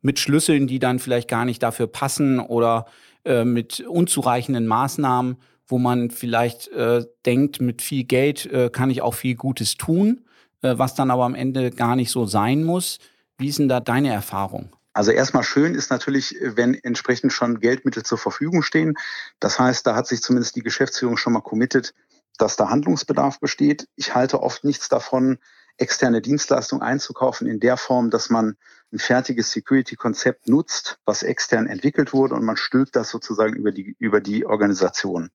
mit 0.00 0.18
Schlüsseln, 0.18 0.66
die 0.66 0.78
dann 0.78 0.98
vielleicht 0.98 1.28
gar 1.28 1.44
nicht 1.44 1.62
dafür 1.62 1.86
passen 1.86 2.40
oder 2.40 2.86
äh, 3.24 3.44
mit 3.44 3.80
unzureichenden 3.80 4.66
Maßnahmen, 4.66 5.36
wo 5.70 5.78
man 5.78 6.10
vielleicht 6.10 6.68
äh, 6.68 7.04
denkt, 7.24 7.60
mit 7.60 7.82
viel 7.82 8.04
Geld 8.04 8.46
äh, 8.46 8.70
kann 8.70 8.90
ich 8.90 9.02
auch 9.02 9.14
viel 9.14 9.36
Gutes 9.36 9.76
tun, 9.76 10.24
äh, 10.62 10.76
was 10.76 10.94
dann 10.94 11.10
aber 11.10 11.24
am 11.24 11.34
Ende 11.34 11.70
gar 11.70 11.96
nicht 11.96 12.10
so 12.10 12.26
sein 12.26 12.64
muss. 12.64 12.98
Wie 13.38 13.48
ist 13.48 13.58
denn 13.58 13.68
da 13.68 13.80
deine 13.80 14.12
Erfahrung? 14.12 14.74
Also 14.92 15.12
erstmal 15.12 15.44
schön 15.44 15.74
ist 15.74 15.90
natürlich, 15.90 16.34
wenn 16.40 16.74
entsprechend 16.74 17.32
schon 17.32 17.60
Geldmittel 17.60 18.02
zur 18.02 18.18
Verfügung 18.18 18.62
stehen. 18.62 18.94
Das 19.38 19.58
heißt, 19.58 19.86
da 19.86 19.94
hat 19.94 20.08
sich 20.08 20.20
zumindest 20.20 20.56
die 20.56 20.62
Geschäftsführung 20.62 21.16
schon 21.16 21.32
mal 21.32 21.40
committed, 21.40 21.94
dass 22.38 22.56
da 22.56 22.68
Handlungsbedarf 22.68 23.38
besteht. 23.38 23.86
Ich 23.94 24.14
halte 24.14 24.42
oft 24.42 24.64
nichts 24.64 24.88
davon, 24.88 25.38
externe 25.76 26.20
Dienstleistungen 26.20 26.82
einzukaufen 26.82 27.46
in 27.46 27.60
der 27.60 27.76
Form, 27.76 28.10
dass 28.10 28.30
man 28.30 28.56
ein 28.92 28.98
fertiges 28.98 29.52
Security-Konzept 29.52 30.48
nutzt, 30.48 30.98
was 31.04 31.22
extern 31.22 31.66
entwickelt 31.66 32.12
wurde 32.12 32.34
und 32.34 32.44
man 32.44 32.56
stülpt 32.56 32.96
das 32.96 33.10
sozusagen 33.10 33.54
über 33.54 33.70
die, 33.70 33.94
über 33.98 34.20
die 34.20 34.44
Organisation. 34.44 35.30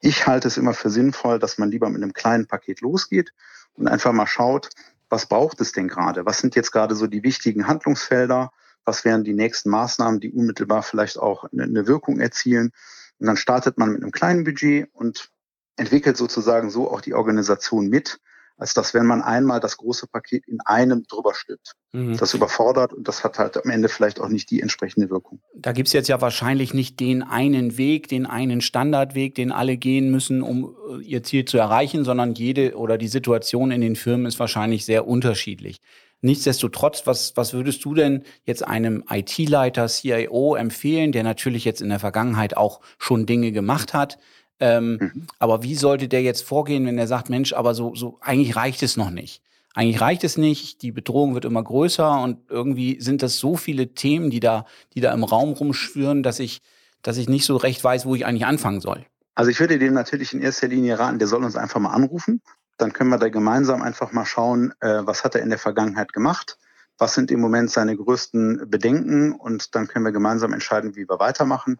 Ich 0.00 0.26
halte 0.26 0.48
es 0.48 0.56
immer 0.56 0.72
für 0.72 0.90
sinnvoll, 0.90 1.38
dass 1.38 1.58
man 1.58 1.70
lieber 1.70 1.88
mit 1.90 2.02
einem 2.02 2.14
kleinen 2.14 2.46
Paket 2.46 2.80
losgeht 2.80 3.32
und 3.74 3.88
einfach 3.88 4.12
mal 4.12 4.26
schaut, 4.26 4.70
was 5.08 5.26
braucht 5.26 5.60
es 5.60 5.72
denn 5.72 5.88
gerade? 5.88 6.26
Was 6.26 6.38
sind 6.38 6.56
jetzt 6.56 6.72
gerade 6.72 6.96
so 6.96 7.06
die 7.06 7.22
wichtigen 7.22 7.66
Handlungsfelder? 7.66 8.50
Was 8.84 9.04
wären 9.04 9.24
die 9.24 9.34
nächsten 9.34 9.70
Maßnahmen, 9.70 10.20
die 10.20 10.32
unmittelbar 10.32 10.82
vielleicht 10.82 11.18
auch 11.18 11.44
eine 11.52 11.86
Wirkung 11.86 12.18
erzielen? 12.18 12.72
Und 13.18 13.26
dann 13.26 13.36
startet 13.36 13.78
man 13.78 13.92
mit 13.92 14.02
einem 14.02 14.10
kleinen 14.10 14.44
Budget 14.44 14.88
und 14.92 15.30
entwickelt 15.76 16.16
sozusagen 16.16 16.70
so 16.70 16.90
auch 16.90 17.00
die 17.00 17.14
Organisation 17.14 17.88
mit, 17.88 18.18
als 18.56 18.74
dass 18.74 18.94
wenn 18.94 19.06
man 19.06 19.22
einmal 19.22 19.60
das 19.60 19.76
große 19.76 20.06
Paket 20.06 20.46
in 20.46 20.58
einem 20.64 21.04
drüber 21.08 21.34
stülpt. 21.34 21.72
Mhm. 21.92 22.16
Das 22.16 22.34
überfordert 22.34 22.92
und 22.92 23.06
das 23.06 23.24
hat 23.24 23.38
halt 23.38 23.62
am 23.62 23.70
Ende 23.70 23.88
vielleicht 23.88 24.20
auch 24.20 24.28
nicht 24.28 24.50
die 24.50 24.60
entsprechende 24.60 25.10
Wirkung. 25.10 25.40
Da 25.54 25.72
gibt 25.72 25.88
es 25.88 25.92
jetzt 25.92 26.08
ja 26.08 26.20
wahrscheinlich 26.20 26.74
nicht 26.74 27.00
den 27.00 27.22
einen 27.22 27.76
Weg, 27.76 28.08
den 28.08 28.26
einen 28.26 28.60
Standardweg, 28.60 29.34
den 29.34 29.52
alle 29.52 29.76
gehen 29.76 30.10
müssen, 30.10 30.42
um 30.42 30.74
äh, 30.90 31.02
ihr 31.02 31.22
Ziel 31.22 31.44
zu 31.44 31.58
erreichen, 31.58 32.04
sondern 32.04 32.34
jede 32.34 32.76
oder 32.76 32.98
die 32.98 33.08
Situation 33.08 33.70
in 33.70 33.80
den 33.80 33.96
Firmen 33.96 34.26
ist 34.26 34.38
wahrscheinlich 34.38 34.84
sehr 34.84 35.06
unterschiedlich. 35.06 35.80
Nichtsdestotrotz, 36.22 37.06
was, 37.06 37.36
was 37.36 37.52
würdest 37.52 37.84
du 37.84 37.94
denn 37.94 38.24
jetzt 38.44 38.66
einem 38.66 39.04
IT-Leiter, 39.08 39.86
CIO 39.86 40.54
empfehlen, 40.54 41.12
der 41.12 41.22
natürlich 41.22 41.64
jetzt 41.64 41.82
in 41.82 41.90
der 41.90 42.00
Vergangenheit 42.00 42.56
auch 42.56 42.80
schon 42.98 43.26
Dinge 43.26 43.52
gemacht 43.52 43.92
hat, 43.92 44.18
ähm, 44.60 44.98
mhm. 45.00 45.26
Aber 45.38 45.62
wie 45.62 45.74
sollte 45.74 46.08
der 46.08 46.22
jetzt 46.22 46.42
vorgehen, 46.42 46.86
wenn 46.86 46.98
er 46.98 47.06
sagt, 47.06 47.28
Mensch, 47.28 47.52
aber 47.52 47.74
so, 47.74 47.94
so, 47.94 48.18
eigentlich 48.20 48.56
reicht 48.56 48.82
es 48.82 48.96
noch 48.96 49.10
nicht. 49.10 49.42
Eigentlich 49.74 50.00
reicht 50.00 50.24
es 50.24 50.38
nicht, 50.38 50.80
die 50.80 50.90
Bedrohung 50.90 51.34
wird 51.34 51.44
immer 51.44 51.62
größer 51.62 52.22
und 52.22 52.38
irgendwie 52.48 52.98
sind 53.00 53.22
das 53.22 53.36
so 53.36 53.56
viele 53.56 53.88
Themen, 53.88 54.30
die 54.30 54.40
da, 54.40 54.64
die 54.94 55.02
da 55.02 55.12
im 55.12 55.22
Raum 55.22 55.52
rumschwirren, 55.52 56.22
dass 56.22 56.38
ich, 56.38 56.62
dass 57.02 57.18
ich 57.18 57.28
nicht 57.28 57.44
so 57.44 57.56
recht 57.56 57.84
weiß, 57.84 58.06
wo 58.06 58.14
ich 58.14 58.24
eigentlich 58.24 58.46
anfangen 58.46 58.80
soll. 58.80 59.04
Also 59.34 59.50
ich 59.50 59.60
würde 59.60 59.78
dem 59.78 59.92
natürlich 59.92 60.32
in 60.32 60.40
erster 60.40 60.68
Linie 60.68 60.98
raten, 60.98 61.18
der 61.18 61.28
soll 61.28 61.44
uns 61.44 61.56
einfach 61.56 61.78
mal 61.78 61.92
anrufen. 61.92 62.40
Dann 62.78 62.94
können 62.94 63.10
wir 63.10 63.18
da 63.18 63.28
gemeinsam 63.28 63.82
einfach 63.82 64.12
mal 64.12 64.24
schauen, 64.24 64.72
äh, 64.80 65.00
was 65.04 65.24
hat 65.24 65.34
er 65.34 65.42
in 65.42 65.50
der 65.50 65.58
Vergangenheit 65.58 66.14
gemacht, 66.14 66.58
was 66.96 67.12
sind 67.12 67.30
im 67.30 67.40
Moment 67.40 67.70
seine 67.70 67.94
größten 67.94 68.70
Bedenken 68.70 69.32
und 69.32 69.74
dann 69.74 69.88
können 69.88 70.06
wir 70.06 70.12
gemeinsam 70.12 70.54
entscheiden, 70.54 70.96
wie 70.96 71.06
wir 71.06 71.20
weitermachen. 71.20 71.78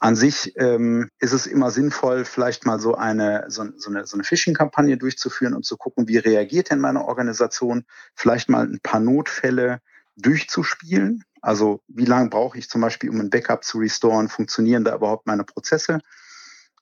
An 0.00 0.14
sich 0.14 0.52
ähm, 0.56 1.10
ist 1.18 1.32
es 1.32 1.46
immer 1.46 1.72
sinnvoll, 1.72 2.24
vielleicht 2.24 2.64
mal 2.66 2.78
so 2.78 2.94
eine, 2.94 3.46
so, 3.48 3.64
so 3.76 3.90
eine, 3.90 4.06
so 4.06 4.16
eine 4.16 4.22
Phishing-Kampagne 4.22 4.96
durchzuführen 4.96 5.54
und 5.54 5.64
zu 5.64 5.76
gucken, 5.76 6.06
wie 6.06 6.18
reagiert 6.18 6.70
denn 6.70 6.78
meine 6.78 7.04
Organisation, 7.04 7.84
vielleicht 8.14 8.48
mal 8.48 8.64
ein 8.64 8.80
paar 8.80 9.00
Notfälle 9.00 9.80
durchzuspielen. 10.16 11.24
Also 11.40 11.82
wie 11.88 12.04
lange 12.04 12.30
brauche 12.30 12.58
ich 12.58 12.68
zum 12.68 12.80
Beispiel, 12.80 13.10
um 13.10 13.20
ein 13.20 13.30
Backup 13.30 13.64
zu 13.64 13.78
restoren, 13.78 14.28
funktionieren 14.28 14.84
da 14.84 14.94
überhaupt 14.94 15.26
meine 15.26 15.44
Prozesse? 15.44 16.00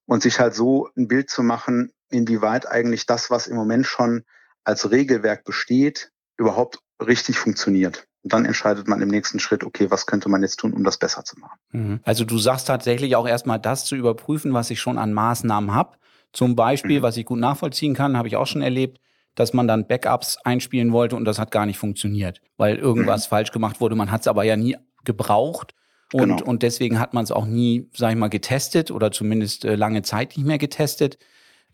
Und 0.05 0.23
sich 0.23 0.39
halt 0.39 0.55
so 0.55 0.89
ein 0.97 1.09
Bild 1.09 1.31
zu 1.31 1.43
machen, 1.43 1.93
inwieweit 2.11 2.69
eigentlich 2.69 3.07
das, 3.07 3.31
was 3.31 3.47
im 3.47 3.57
Moment 3.57 3.87
schon 3.87 4.25
als 4.63 4.91
Regelwerk 4.91 5.45
besteht, 5.45 6.13
überhaupt 6.37 6.81
richtig 7.01 7.39
funktioniert. 7.39 8.06
Und 8.27 8.33
dann 8.33 8.45
entscheidet 8.45 8.89
man 8.89 9.01
im 9.03 9.09
nächsten 9.09 9.39
Schritt, 9.39 9.63
okay, 9.63 9.89
was 9.89 10.05
könnte 10.05 10.29
man 10.29 10.43
jetzt 10.43 10.57
tun, 10.57 10.73
um 10.73 10.83
das 10.83 10.99
besser 10.99 11.25
zu 11.25 11.39
machen. 11.39 11.61
Mhm. 11.71 12.01
Also 12.03 12.25
du 12.25 12.39
sagst 12.39 12.67
tatsächlich 12.67 13.15
auch 13.15 13.29
erstmal 13.29 13.61
das 13.61 13.85
zu 13.85 13.95
überprüfen, 13.95 14.53
was 14.53 14.69
ich 14.71 14.81
schon 14.81 14.99
an 14.99 15.13
Maßnahmen 15.13 15.73
habe. 15.73 15.97
Zum 16.33 16.57
Beispiel, 16.57 16.99
mhm. 16.99 17.03
was 17.05 17.17
ich 17.17 17.25
gut 17.25 17.39
nachvollziehen 17.39 17.95
kann, 17.95 18.17
habe 18.17 18.27
ich 18.27 18.35
auch 18.35 18.49
schon 18.49 18.63
erlebt, 18.63 18.99
dass 19.37 19.53
man 19.53 19.69
dann 19.69 19.87
Backups 19.87 20.39
einspielen 20.43 20.93
wollte 20.93 21.15
und 21.15 21.25
das 21.25 21.39
hat 21.39 21.53
gar 21.53 21.67
nicht 21.67 21.79
funktioniert, 21.79 22.41
weil 22.57 22.79
irgendwas 22.79 23.29
mhm. 23.29 23.31
falsch 23.31 23.53
gemacht 23.53 23.81
wurde. 23.81 23.95
Man 23.95 24.11
hat 24.11 24.23
es 24.23 24.27
aber 24.27 24.43
ja 24.43 24.57
nie 24.57 24.77
gebraucht. 25.05 25.73
Und, 26.13 26.39
genau. 26.39 26.45
und 26.51 26.65
deswegen 26.65 26.99
hat 26.99 27.15
man 27.15 27.23
es 27.23 27.31
auch 27.31 27.47
nie, 27.47 27.89
sag 27.95 28.11
ich 28.11 28.17
mal, 28.17 28.27
getestet 28.27 28.91
oder 28.91 29.13
zumindest 29.13 29.65
äh, 29.65 29.77
lange 29.77 30.03
Zeit 30.03 30.37
nicht 30.37 30.47
mehr 30.47 30.59
getestet. 30.59 31.17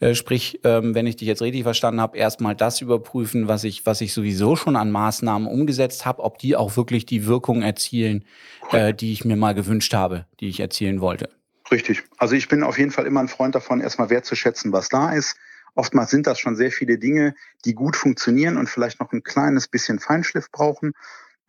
Äh, 0.02 0.16
sprich, 0.16 0.58
ähm, 0.64 0.96
wenn 0.96 1.06
ich 1.06 1.14
dich 1.14 1.28
jetzt 1.28 1.42
richtig 1.42 1.62
verstanden 1.62 2.00
habe, 2.00 2.18
erstmal 2.18 2.56
das 2.56 2.80
überprüfen, 2.80 3.46
was 3.46 3.62
ich, 3.62 3.86
was 3.86 4.00
ich 4.00 4.12
sowieso 4.12 4.56
schon 4.56 4.74
an 4.74 4.90
Maßnahmen 4.90 5.46
umgesetzt 5.46 6.04
habe, 6.04 6.24
ob 6.24 6.38
die 6.38 6.56
auch 6.56 6.76
wirklich 6.76 7.06
die 7.06 7.28
Wirkung 7.28 7.62
erzielen, 7.62 8.24
äh, 8.72 8.92
die 8.92 9.12
ich 9.12 9.24
mir 9.24 9.36
mal 9.36 9.54
gewünscht 9.54 9.94
habe, 9.94 10.26
die 10.40 10.48
ich 10.48 10.58
erzielen 10.58 11.00
wollte. 11.00 11.28
Richtig. 11.70 12.02
Also 12.18 12.34
ich 12.34 12.48
bin 12.48 12.64
auf 12.64 12.78
jeden 12.78 12.90
Fall 12.90 13.06
immer 13.06 13.20
ein 13.20 13.28
Freund 13.28 13.54
davon, 13.54 13.80
erstmal 13.80 14.10
wertzuschätzen, 14.10 14.72
was 14.72 14.88
da 14.88 15.12
ist. 15.12 15.36
Oftmals 15.76 16.10
sind 16.10 16.26
das 16.26 16.40
schon 16.40 16.56
sehr 16.56 16.72
viele 16.72 16.98
Dinge, 16.98 17.36
die 17.64 17.74
gut 17.74 17.94
funktionieren 17.94 18.56
und 18.56 18.68
vielleicht 18.68 18.98
noch 18.98 19.12
ein 19.12 19.22
kleines 19.22 19.68
bisschen 19.68 20.00
Feinschliff 20.00 20.50
brauchen. 20.50 20.94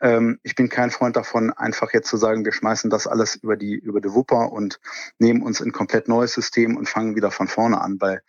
Ähm, 0.00 0.38
ich 0.44 0.54
bin 0.54 0.68
kein 0.68 0.92
Freund 0.92 1.16
davon, 1.16 1.52
einfach 1.52 1.92
jetzt 1.92 2.08
zu 2.08 2.16
sagen, 2.18 2.44
wir 2.44 2.52
schmeißen 2.52 2.88
das 2.88 3.08
alles 3.08 3.34
über 3.34 3.56
die, 3.56 3.74
über 3.74 4.00
die 4.00 4.12
Wupper 4.12 4.52
und 4.52 4.78
nehmen 5.18 5.42
uns 5.42 5.60
ein 5.60 5.72
komplett 5.72 6.06
neues 6.06 6.34
System 6.34 6.76
und 6.76 6.88
fangen 6.88 7.16
wieder 7.16 7.32
von 7.32 7.48
vorne 7.48 7.80
an, 7.80 8.00
weil 8.00 8.22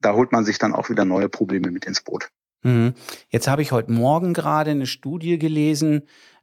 da 0.00 0.14
holt 0.14 0.32
man 0.32 0.44
sich 0.44 0.58
dann 0.58 0.74
auch 0.74 0.90
wieder 0.90 1.04
neue 1.04 1.28
Probleme 1.28 1.70
mit 1.70 1.84
ins 1.84 2.02
Boot. 2.02 2.28
Mhm. 2.62 2.94
Jetzt 3.28 3.48
habe 3.48 3.62
ich 3.62 3.72
heute 3.72 3.92
Morgen 3.92 4.34
gerade 4.34 4.70
eine 4.70 4.86
Studie 4.86 5.38
gelesen, 5.38 6.02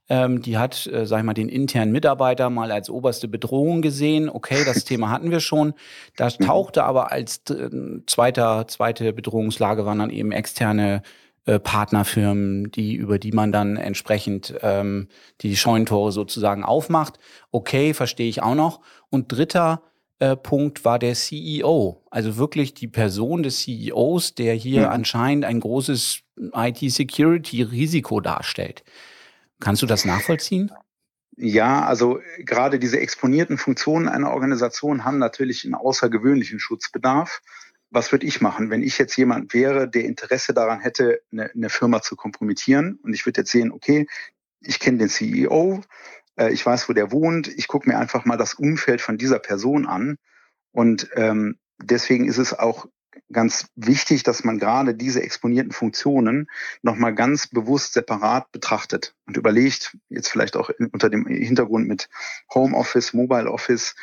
ähm, 0.10 0.41
die 0.41 0.57
hat, 0.57 0.86
äh, 0.88 1.05
sag 1.05 1.19
ich 1.19 1.24
mal, 1.24 1.33
den 1.33 1.48
internen 1.48 1.91
Mitarbeiter 1.91 2.50
mal 2.50 2.72
als 2.72 2.89
oberste 2.89 3.27
Bedrohung 3.27 3.81
gesehen. 3.81 4.29
Okay, 4.29 4.63
das 4.65 4.83
Thema 4.86 5.10
hatten 5.10 5.31
wir 5.31 5.39
schon. 5.39 5.74
Da 6.17 6.27
mhm. 6.27 6.45
tauchte 6.45 6.83
aber 6.83 7.12
als 7.12 7.41
äh, 7.50 7.69
zweiter, 8.05 8.67
zweite 8.67 9.13
Bedrohungslage 9.13 9.86
waren 9.86 10.00
dann 10.00 10.10
eben 10.10 10.31
externe 10.31 11.03
äh, 11.45 11.60
Partnerfirmen, 11.60 12.72
die, 12.72 12.95
über 12.95 13.17
die 13.17 13.31
man 13.31 13.51
dann 13.51 13.77
entsprechend 13.77 14.55
ähm, 14.62 15.07
die 15.41 15.55
Scheunentore 15.55 16.12
sozusagen 16.12 16.63
aufmacht. 16.63 17.17
Okay, 17.51 17.93
verstehe 17.93 18.29
ich 18.29 18.41
auch 18.41 18.55
noch. 18.55 18.81
Und 19.10 19.31
dritter 19.31 19.83
äh, 20.24 20.38
Punkt 20.38 20.86
war 20.86 21.00
der 21.00 21.15
CEO, 21.15 22.01
also 22.10 22.38
wirklich 22.38 22.74
die 22.74 22.88
Person 22.88 23.44
des 23.44 23.60
CEOs, 23.63 24.36
der 24.36 24.53
hier 24.53 24.84
mhm. 24.84 24.94
anscheinend 24.94 25.44
ein 25.44 25.60
großes 25.60 26.22
IT-Security-Risiko 26.53 28.22
darstellt. 28.22 28.86
Kannst 29.60 29.82
du 29.82 29.86
das 29.86 30.06
nachvollziehen? 30.06 30.72
Ja, 31.36 31.84
also 31.84 32.20
gerade 32.39 32.80
diese 32.80 33.01
exponierten 33.01 33.58
Funktionen 33.58 34.08
einer 34.08 34.32
Organisation 34.32 35.03
haben 35.03 35.18
natürlich 35.18 35.65
einen 35.65 35.75
außergewöhnlichen 35.75 36.60
Schutzbedarf. 36.60 37.42
Was 37.89 38.13
würde 38.13 38.25
ich 38.25 38.39
machen, 38.39 38.70
wenn 38.70 38.82
ich 38.82 38.98
jetzt 38.98 39.18
jemand 39.18 39.53
wäre, 39.53 39.89
der 39.89 40.06
Interesse 40.06 40.53
daran 40.53 40.80
hätte, 40.80 41.22
eine, 41.34 41.51
eine 41.51 41.70
Firma 41.70 42.01
zu 42.01 42.15
kompromittieren? 42.15 42.98
Und 43.03 43.13
ich 43.13 43.25
würde 43.25 43.42
jetzt 43.42 43.51
sehen, 43.51 43.74
okay, 43.74 44.08
ich 44.62 44.80
kenne 44.80 45.00
den 45.00 45.10
CEO, 45.10 45.82
äh, 45.82 45.82
ich 46.38 46.66
weiß, 46.66 46.90
wo 46.90 46.94
der 46.94 47.12
wohnt, 47.12 47.48
ich 47.48 47.68
gucke 47.68 47.90
mir 47.90 47.98
einfach 47.98 48.25
mal 48.25 48.38
das 48.38 48.54
Umfeld 48.54 49.02
von 49.02 49.18
dieser 49.18 49.40
Person 49.40 49.86
an. 49.86 50.18
Und 50.72 51.10
ähm, 51.16 51.58
deswegen 51.80 52.28
ist 52.28 52.38
es 52.38 52.58
auch 52.58 52.88
ganz 53.32 53.68
wichtig, 53.75 54.24
dass 54.24 54.44
man 54.44 54.60
gerade 54.60 54.96
diese 54.96 55.22
exponierten 55.22 55.72
Funktionen 55.72 56.48
nochmal 56.82 57.13
ganz 57.13 57.48
bewusst 57.48 57.94
separat 57.94 58.52
betrachtet 58.52 59.16
und 59.25 59.38
überlegt, 59.38 59.98
jetzt 60.10 60.30
vielleicht 60.30 60.56
auch 60.56 60.70
unter 60.92 61.10
dem 61.10 61.25
Hintergrund 61.28 61.88
mit 61.88 62.10
Homeoffice, 62.54 63.13
Mobile 63.13 63.50
Office, 63.52 63.96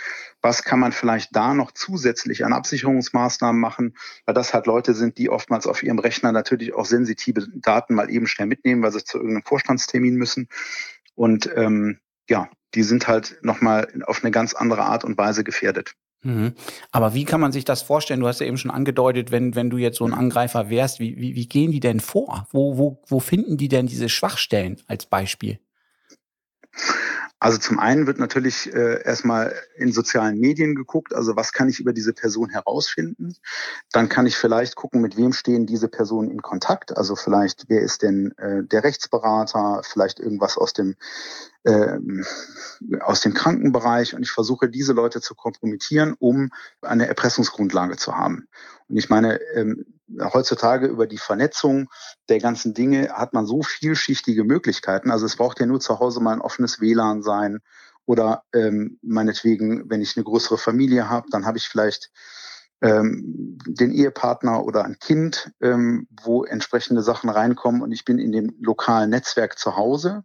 was 0.42 0.62
kann 0.62 0.80
man 0.80 0.92
vielleicht 0.92 1.34
da 1.34 1.54
noch 1.54 1.72
zusätzlich 1.72 2.44
an 2.44 2.52
Absicherungsmaßnahmen 2.52 3.60
machen, 3.60 3.96
weil 4.26 4.34
das 4.34 4.54
halt 4.54 4.66
Leute 4.66 4.94
sind, 4.94 5.18
die 5.18 5.30
oftmals 5.30 5.66
auf 5.66 5.82
ihrem 5.82 5.98
Rechner 5.98 6.32
natürlich 6.32 6.74
auch 6.74 6.86
sensitive 6.86 7.46
Daten 7.54 7.94
mal 7.94 8.10
eben 8.10 8.26
schnell 8.26 8.48
mitnehmen, 8.48 8.82
weil 8.82 8.92
sie 8.92 9.04
zu 9.04 9.18
irgendeinem 9.18 9.44
Vorstandstermin 9.44 10.16
müssen. 10.16 10.48
Und 11.14 11.50
ähm, 11.56 11.98
ja, 12.30 12.48
die 12.74 12.82
sind 12.82 13.08
halt 13.08 13.36
nochmal 13.42 13.88
auf 14.06 14.22
eine 14.22 14.30
ganz 14.30 14.54
andere 14.54 14.84
Art 14.84 15.04
und 15.04 15.18
Weise 15.18 15.44
gefährdet. 15.44 15.94
Mhm. 16.22 16.54
Aber 16.92 17.14
wie 17.14 17.24
kann 17.24 17.40
man 17.40 17.52
sich 17.52 17.64
das 17.64 17.82
vorstellen? 17.82 18.20
Du 18.20 18.28
hast 18.28 18.40
ja 18.40 18.46
eben 18.46 18.58
schon 18.58 18.70
angedeutet, 18.70 19.30
wenn, 19.30 19.54
wenn 19.54 19.70
du 19.70 19.78
jetzt 19.78 19.98
so 19.98 20.04
ein 20.04 20.14
Angreifer 20.14 20.70
wärst, 20.70 21.00
wie, 21.00 21.16
wie, 21.16 21.34
wie 21.34 21.48
gehen 21.48 21.72
die 21.72 21.80
denn 21.80 22.00
vor? 22.00 22.46
Wo, 22.52 22.78
wo, 22.78 23.02
wo 23.06 23.20
finden 23.20 23.56
die 23.56 23.68
denn 23.68 23.86
diese 23.86 24.08
Schwachstellen 24.08 24.80
als 24.86 25.06
Beispiel? 25.06 25.58
Also 27.40 27.56
zum 27.56 27.78
einen 27.78 28.06
wird 28.06 28.18
natürlich 28.18 28.72
äh, 28.72 29.02
erstmal 29.02 29.54
in 29.76 29.92
sozialen 29.92 30.38
Medien 30.38 30.74
geguckt, 30.74 31.14
also 31.14 31.36
was 31.36 31.54
kann 31.54 31.70
ich 31.70 31.80
über 31.80 31.94
diese 31.94 32.12
Person 32.12 32.50
herausfinden. 32.50 33.34
Dann 33.92 34.10
kann 34.10 34.26
ich 34.26 34.36
vielleicht 34.36 34.76
gucken, 34.76 35.00
mit 35.00 35.16
wem 35.16 35.32
stehen 35.32 35.66
diese 35.66 35.88
Personen 35.88 36.30
in 36.30 36.42
Kontakt. 36.42 36.96
Also 36.96 37.16
vielleicht, 37.16 37.64
wer 37.68 37.80
ist 37.80 38.02
denn 38.02 38.32
äh, 38.36 38.62
der 38.62 38.84
Rechtsberater, 38.84 39.80
vielleicht 39.84 40.20
irgendwas 40.20 40.58
aus 40.58 40.74
dem 40.74 40.96
äh, 41.64 41.98
aus 43.00 43.20
dem 43.20 43.34
Krankenbereich 43.34 44.14
und 44.14 44.22
ich 44.22 44.30
versuche 44.30 44.68
diese 44.68 44.92
Leute 44.92 45.20
zu 45.20 45.34
kompromittieren, 45.34 46.14
um 46.18 46.50
eine 46.82 47.06
Erpressungsgrundlage 47.06 47.96
zu 47.96 48.16
haben. 48.16 48.48
Und 48.88 48.96
ich 48.96 49.08
meine, 49.08 49.40
ähm, 49.54 49.86
heutzutage 50.32 50.86
über 50.86 51.06
die 51.06 51.18
Vernetzung 51.18 51.88
der 52.28 52.38
ganzen 52.38 52.74
Dinge 52.74 53.10
hat 53.12 53.32
man 53.32 53.46
so 53.46 53.62
vielschichtige 53.62 54.44
Möglichkeiten. 54.44 55.10
Also 55.10 55.26
es 55.26 55.36
braucht 55.36 55.60
ja 55.60 55.66
nur 55.66 55.80
zu 55.80 55.98
Hause 56.00 56.20
mal 56.20 56.32
ein 56.32 56.40
offenes 56.40 56.80
WLAN 56.80 57.22
sein 57.22 57.60
oder 58.06 58.42
ähm, 58.52 58.98
meinetwegen, 59.02 59.88
wenn 59.88 60.00
ich 60.00 60.16
eine 60.16 60.24
größere 60.24 60.58
Familie 60.58 61.08
habe, 61.08 61.28
dann 61.30 61.46
habe 61.46 61.58
ich 61.58 61.68
vielleicht 61.68 62.10
ähm, 62.82 63.58
den 63.66 63.92
Ehepartner 63.92 64.64
oder 64.64 64.84
ein 64.84 64.98
Kind, 64.98 65.52
ähm, 65.60 66.08
wo 66.22 66.44
entsprechende 66.44 67.02
Sachen 67.02 67.30
reinkommen 67.30 67.82
und 67.82 67.92
ich 67.92 68.04
bin 68.04 68.18
in 68.18 68.32
dem 68.32 68.54
lokalen 68.60 69.10
Netzwerk 69.10 69.58
zu 69.58 69.76
Hause 69.76 70.24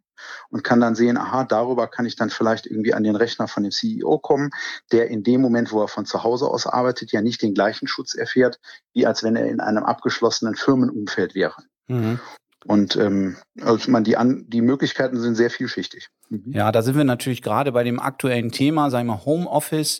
und 0.49 0.63
kann 0.63 0.79
dann 0.79 0.95
sehen, 0.95 1.17
aha, 1.17 1.43
darüber 1.43 1.87
kann 1.87 2.05
ich 2.05 2.15
dann 2.15 2.29
vielleicht 2.29 2.65
irgendwie 2.65 2.93
an 2.93 3.03
den 3.03 3.15
Rechner 3.15 3.47
von 3.47 3.63
dem 3.63 3.71
CEO 3.71 4.19
kommen, 4.19 4.51
der 4.91 5.09
in 5.09 5.23
dem 5.23 5.41
Moment, 5.41 5.71
wo 5.71 5.81
er 5.81 5.87
von 5.87 6.05
zu 6.05 6.23
Hause 6.23 6.47
aus 6.47 6.67
arbeitet, 6.67 7.11
ja 7.11 7.21
nicht 7.21 7.41
den 7.41 7.53
gleichen 7.53 7.87
Schutz 7.87 8.15
erfährt, 8.15 8.59
wie 8.93 9.05
als 9.05 9.23
wenn 9.23 9.35
er 9.35 9.47
in 9.47 9.59
einem 9.59 9.83
abgeschlossenen 9.83 10.55
Firmenumfeld 10.55 11.35
wäre. 11.35 11.63
Mhm. 11.87 12.19
Und 12.65 12.95
ähm, 12.95 13.37
also 13.61 13.91
man, 13.91 14.03
die, 14.03 14.17
An 14.17 14.45
die 14.47 14.61
Möglichkeiten 14.61 15.19
sind 15.19 15.35
sehr 15.35 15.51
vielschichtig. 15.51 16.09
Mhm. 16.29 16.51
Ja, 16.51 16.71
da 16.71 16.81
sind 16.81 16.97
wir 16.97 17.03
natürlich 17.03 17.43
gerade 17.43 17.71
bei 17.71 17.83
dem 17.83 17.99
aktuellen 17.99 18.51
Thema, 18.51 18.89
sagen 18.89 19.07
wir 19.07 19.25
Homeoffice 19.25 19.99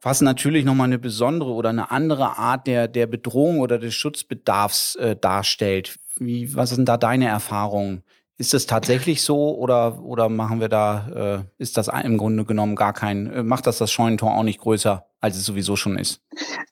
Was 0.00 0.20
natürlich 0.20 0.64
nochmal 0.64 0.86
eine 0.86 1.00
besondere 1.00 1.50
oder 1.50 1.70
eine 1.70 1.90
andere 1.90 2.38
Art 2.38 2.68
der, 2.68 2.86
der 2.86 3.06
Bedrohung 3.06 3.58
oder 3.58 3.78
des 3.78 3.94
Schutzbedarfs 3.94 4.94
äh, 4.96 5.16
darstellt. 5.16 5.96
Wie, 6.16 6.54
was 6.54 6.70
sind 6.70 6.88
da 6.88 6.96
deine 6.96 7.26
Erfahrungen? 7.26 8.04
Ist 8.36 8.52
das 8.52 8.66
tatsächlich 8.66 9.22
so 9.22 9.56
oder, 9.56 10.00
oder 10.02 10.28
machen 10.28 10.60
wir 10.60 10.68
da, 10.68 11.44
äh, 11.46 11.62
ist 11.62 11.76
das 11.76 11.88
im 11.88 12.18
Grunde 12.18 12.44
genommen 12.44 12.74
gar 12.74 12.92
kein, 12.92 13.32
äh, 13.32 13.42
macht 13.44 13.66
das 13.66 13.78
das 13.78 13.92
Scheunentor 13.92 14.34
auch 14.34 14.42
nicht 14.42 14.60
größer, 14.60 15.06
als 15.20 15.36
es 15.36 15.44
sowieso 15.44 15.76
schon 15.76 15.96
ist? 15.96 16.20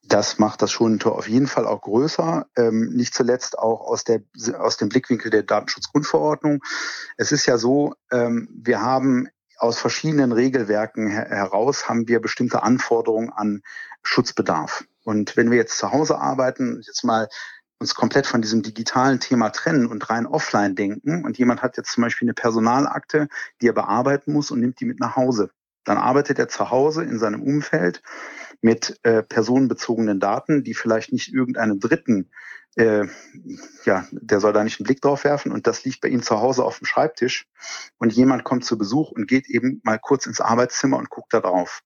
Das 0.02 0.38
macht 0.38 0.60
das 0.60 0.72
Scheunentor 0.72 1.16
auf 1.16 1.28
jeden 1.28 1.46
Fall 1.46 1.66
auch 1.66 1.82
größer, 1.82 2.46
ähm, 2.56 2.90
nicht 2.94 3.14
zuletzt 3.14 3.58
auch 3.58 3.80
aus, 3.80 4.02
der, 4.02 4.22
aus 4.58 4.76
dem 4.76 4.88
Blickwinkel 4.88 5.30
der 5.30 5.44
Datenschutzgrundverordnung. 5.44 6.62
Es 7.16 7.30
ist 7.30 7.46
ja 7.46 7.56
so, 7.58 7.94
ähm, 8.10 8.48
wir 8.52 8.80
haben 8.80 9.28
aus 9.56 9.78
verschiedenen 9.78 10.32
Regelwerken 10.32 11.06
her 11.06 11.28
heraus 11.28 11.88
haben 11.88 12.08
wir 12.08 12.20
bestimmte 12.20 12.64
Anforderungen 12.64 13.30
an 13.30 13.62
Schutzbedarf. 14.02 14.84
Und 15.04 15.36
wenn 15.36 15.52
wir 15.52 15.58
jetzt 15.58 15.78
zu 15.78 15.92
Hause 15.92 16.18
arbeiten, 16.18 16.82
jetzt 16.84 17.04
mal 17.04 17.28
uns 17.82 17.94
komplett 17.94 18.26
von 18.26 18.40
diesem 18.40 18.62
digitalen 18.62 19.20
Thema 19.20 19.50
trennen 19.50 19.86
und 19.86 20.08
rein 20.08 20.24
offline 20.24 20.74
denken 20.76 21.24
und 21.24 21.36
jemand 21.36 21.62
hat 21.62 21.76
jetzt 21.76 21.92
zum 21.92 22.02
Beispiel 22.02 22.26
eine 22.26 22.34
Personalakte, 22.34 23.28
die 23.60 23.66
er 23.66 23.72
bearbeiten 23.74 24.32
muss 24.32 24.50
und 24.50 24.60
nimmt 24.60 24.80
die 24.80 24.86
mit 24.86 25.00
nach 25.00 25.16
Hause. 25.16 25.50
Dann 25.84 25.98
arbeitet 25.98 26.38
er 26.38 26.48
zu 26.48 26.70
Hause 26.70 27.02
in 27.02 27.18
seinem 27.18 27.42
Umfeld 27.42 28.02
mit 28.60 29.00
äh, 29.02 29.24
personenbezogenen 29.24 30.20
Daten, 30.20 30.62
die 30.62 30.74
vielleicht 30.74 31.12
nicht 31.12 31.34
irgendeinem 31.34 31.80
Dritten, 31.80 32.30
äh, 32.76 33.06
ja, 33.84 34.06
der 34.12 34.38
soll 34.38 34.52
da 34.52 34.62
nicht 34.62 34.78
einen 34.78 34.84
Blick 34.84 35.00
drauf 35.00 35.24
werfen 35.24 35.50
und 35.50 35.66
das 35.66 35.84
liegt 35.84 36.00
bei 36.00 36.08
ihm 36.08 36.22
zu 36.22 36.40
Hause 36.40 36.64
auf 36.64 36.78
dem 36.78 36.86
Schreibtisch 36.86 37.48
und 37.98 38.12
jemand 38.12 38.44
kommt 38.44 38.64
zu 38.64 38.78
Besuch 38.78 39.10
und 39.10 39.26
geht 39.26 39.48
eben 39.48 39.80
mal 39.82 39.98
kurz 39.98 40.26
ins 40.26 40.40
Arbeitszimmer 40.40 40.98
und 40.98 41.10
guckt 41.10 41.34
da 41.34 41.40
drauf. 41.40 41.80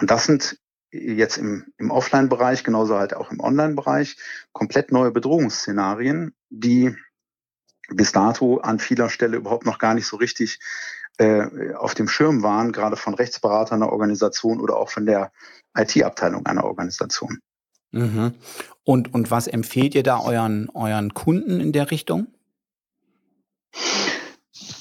Und 0.00 0.10
das 0.10 0.24
sind 0.24 0.58
jetzt 0.94 1.38
im, 1.38 1.72
im 1.78 1.90
Offline-Bereich, 1.90 2.64
genauso 2.64 2.96
halt 2.96 3.14
auch 3.14 3.30
im 3.30 3.40
Online-Bereich, 3.40 4.16
komplett 4.52 4.92
neue 4.92 5.10
Bedrohungsszenarien, 5.10 6.34
die 6.50 6.94
bis 7.88 8.12
dato 8.12 8.58
an 8.58 8.78
vieler 8.78 9.10
Stelle 9.10 9.36
überhaupt 9.36 9.66
noch 9.66 9.78
gar 9.78 9.94
nicht 9.94 10.06
so 10.06 10.16
richtig 10.16 10.58
äh, 11.18 11.74
auf 11.74 11.94
dem 11.94 12.08
Schirm 12.08 12.42
waren, 12.42 12.72
gerade 12.72 12.96
von 12.96 13.14
Rechtsberatern 13.14 13.82
einer 13.82 13.92
Organisation 13.92 14.60
oder 14.60 14.76
auch 14.76 14.90
von 14.90 15.06
der 15.06 15.32
IT-Abteilung 15.76 16.46
einer 16.46 16.64
Organisation. 16.64 17.40
Mhm. 17.90 18.34
Und, 18.84 19.14
und 19.14 19.30
was 19.30 19.46
empfehlt 19.46 19.94
ihr 19.94 20.02
da 20.02 20.20
euren, 20.20 20.68
euren 20.70 21.14
Kunden 21.14 21.60
in 21.60 21.72
der 21.72 21.90
Richtung? 21.90 22.28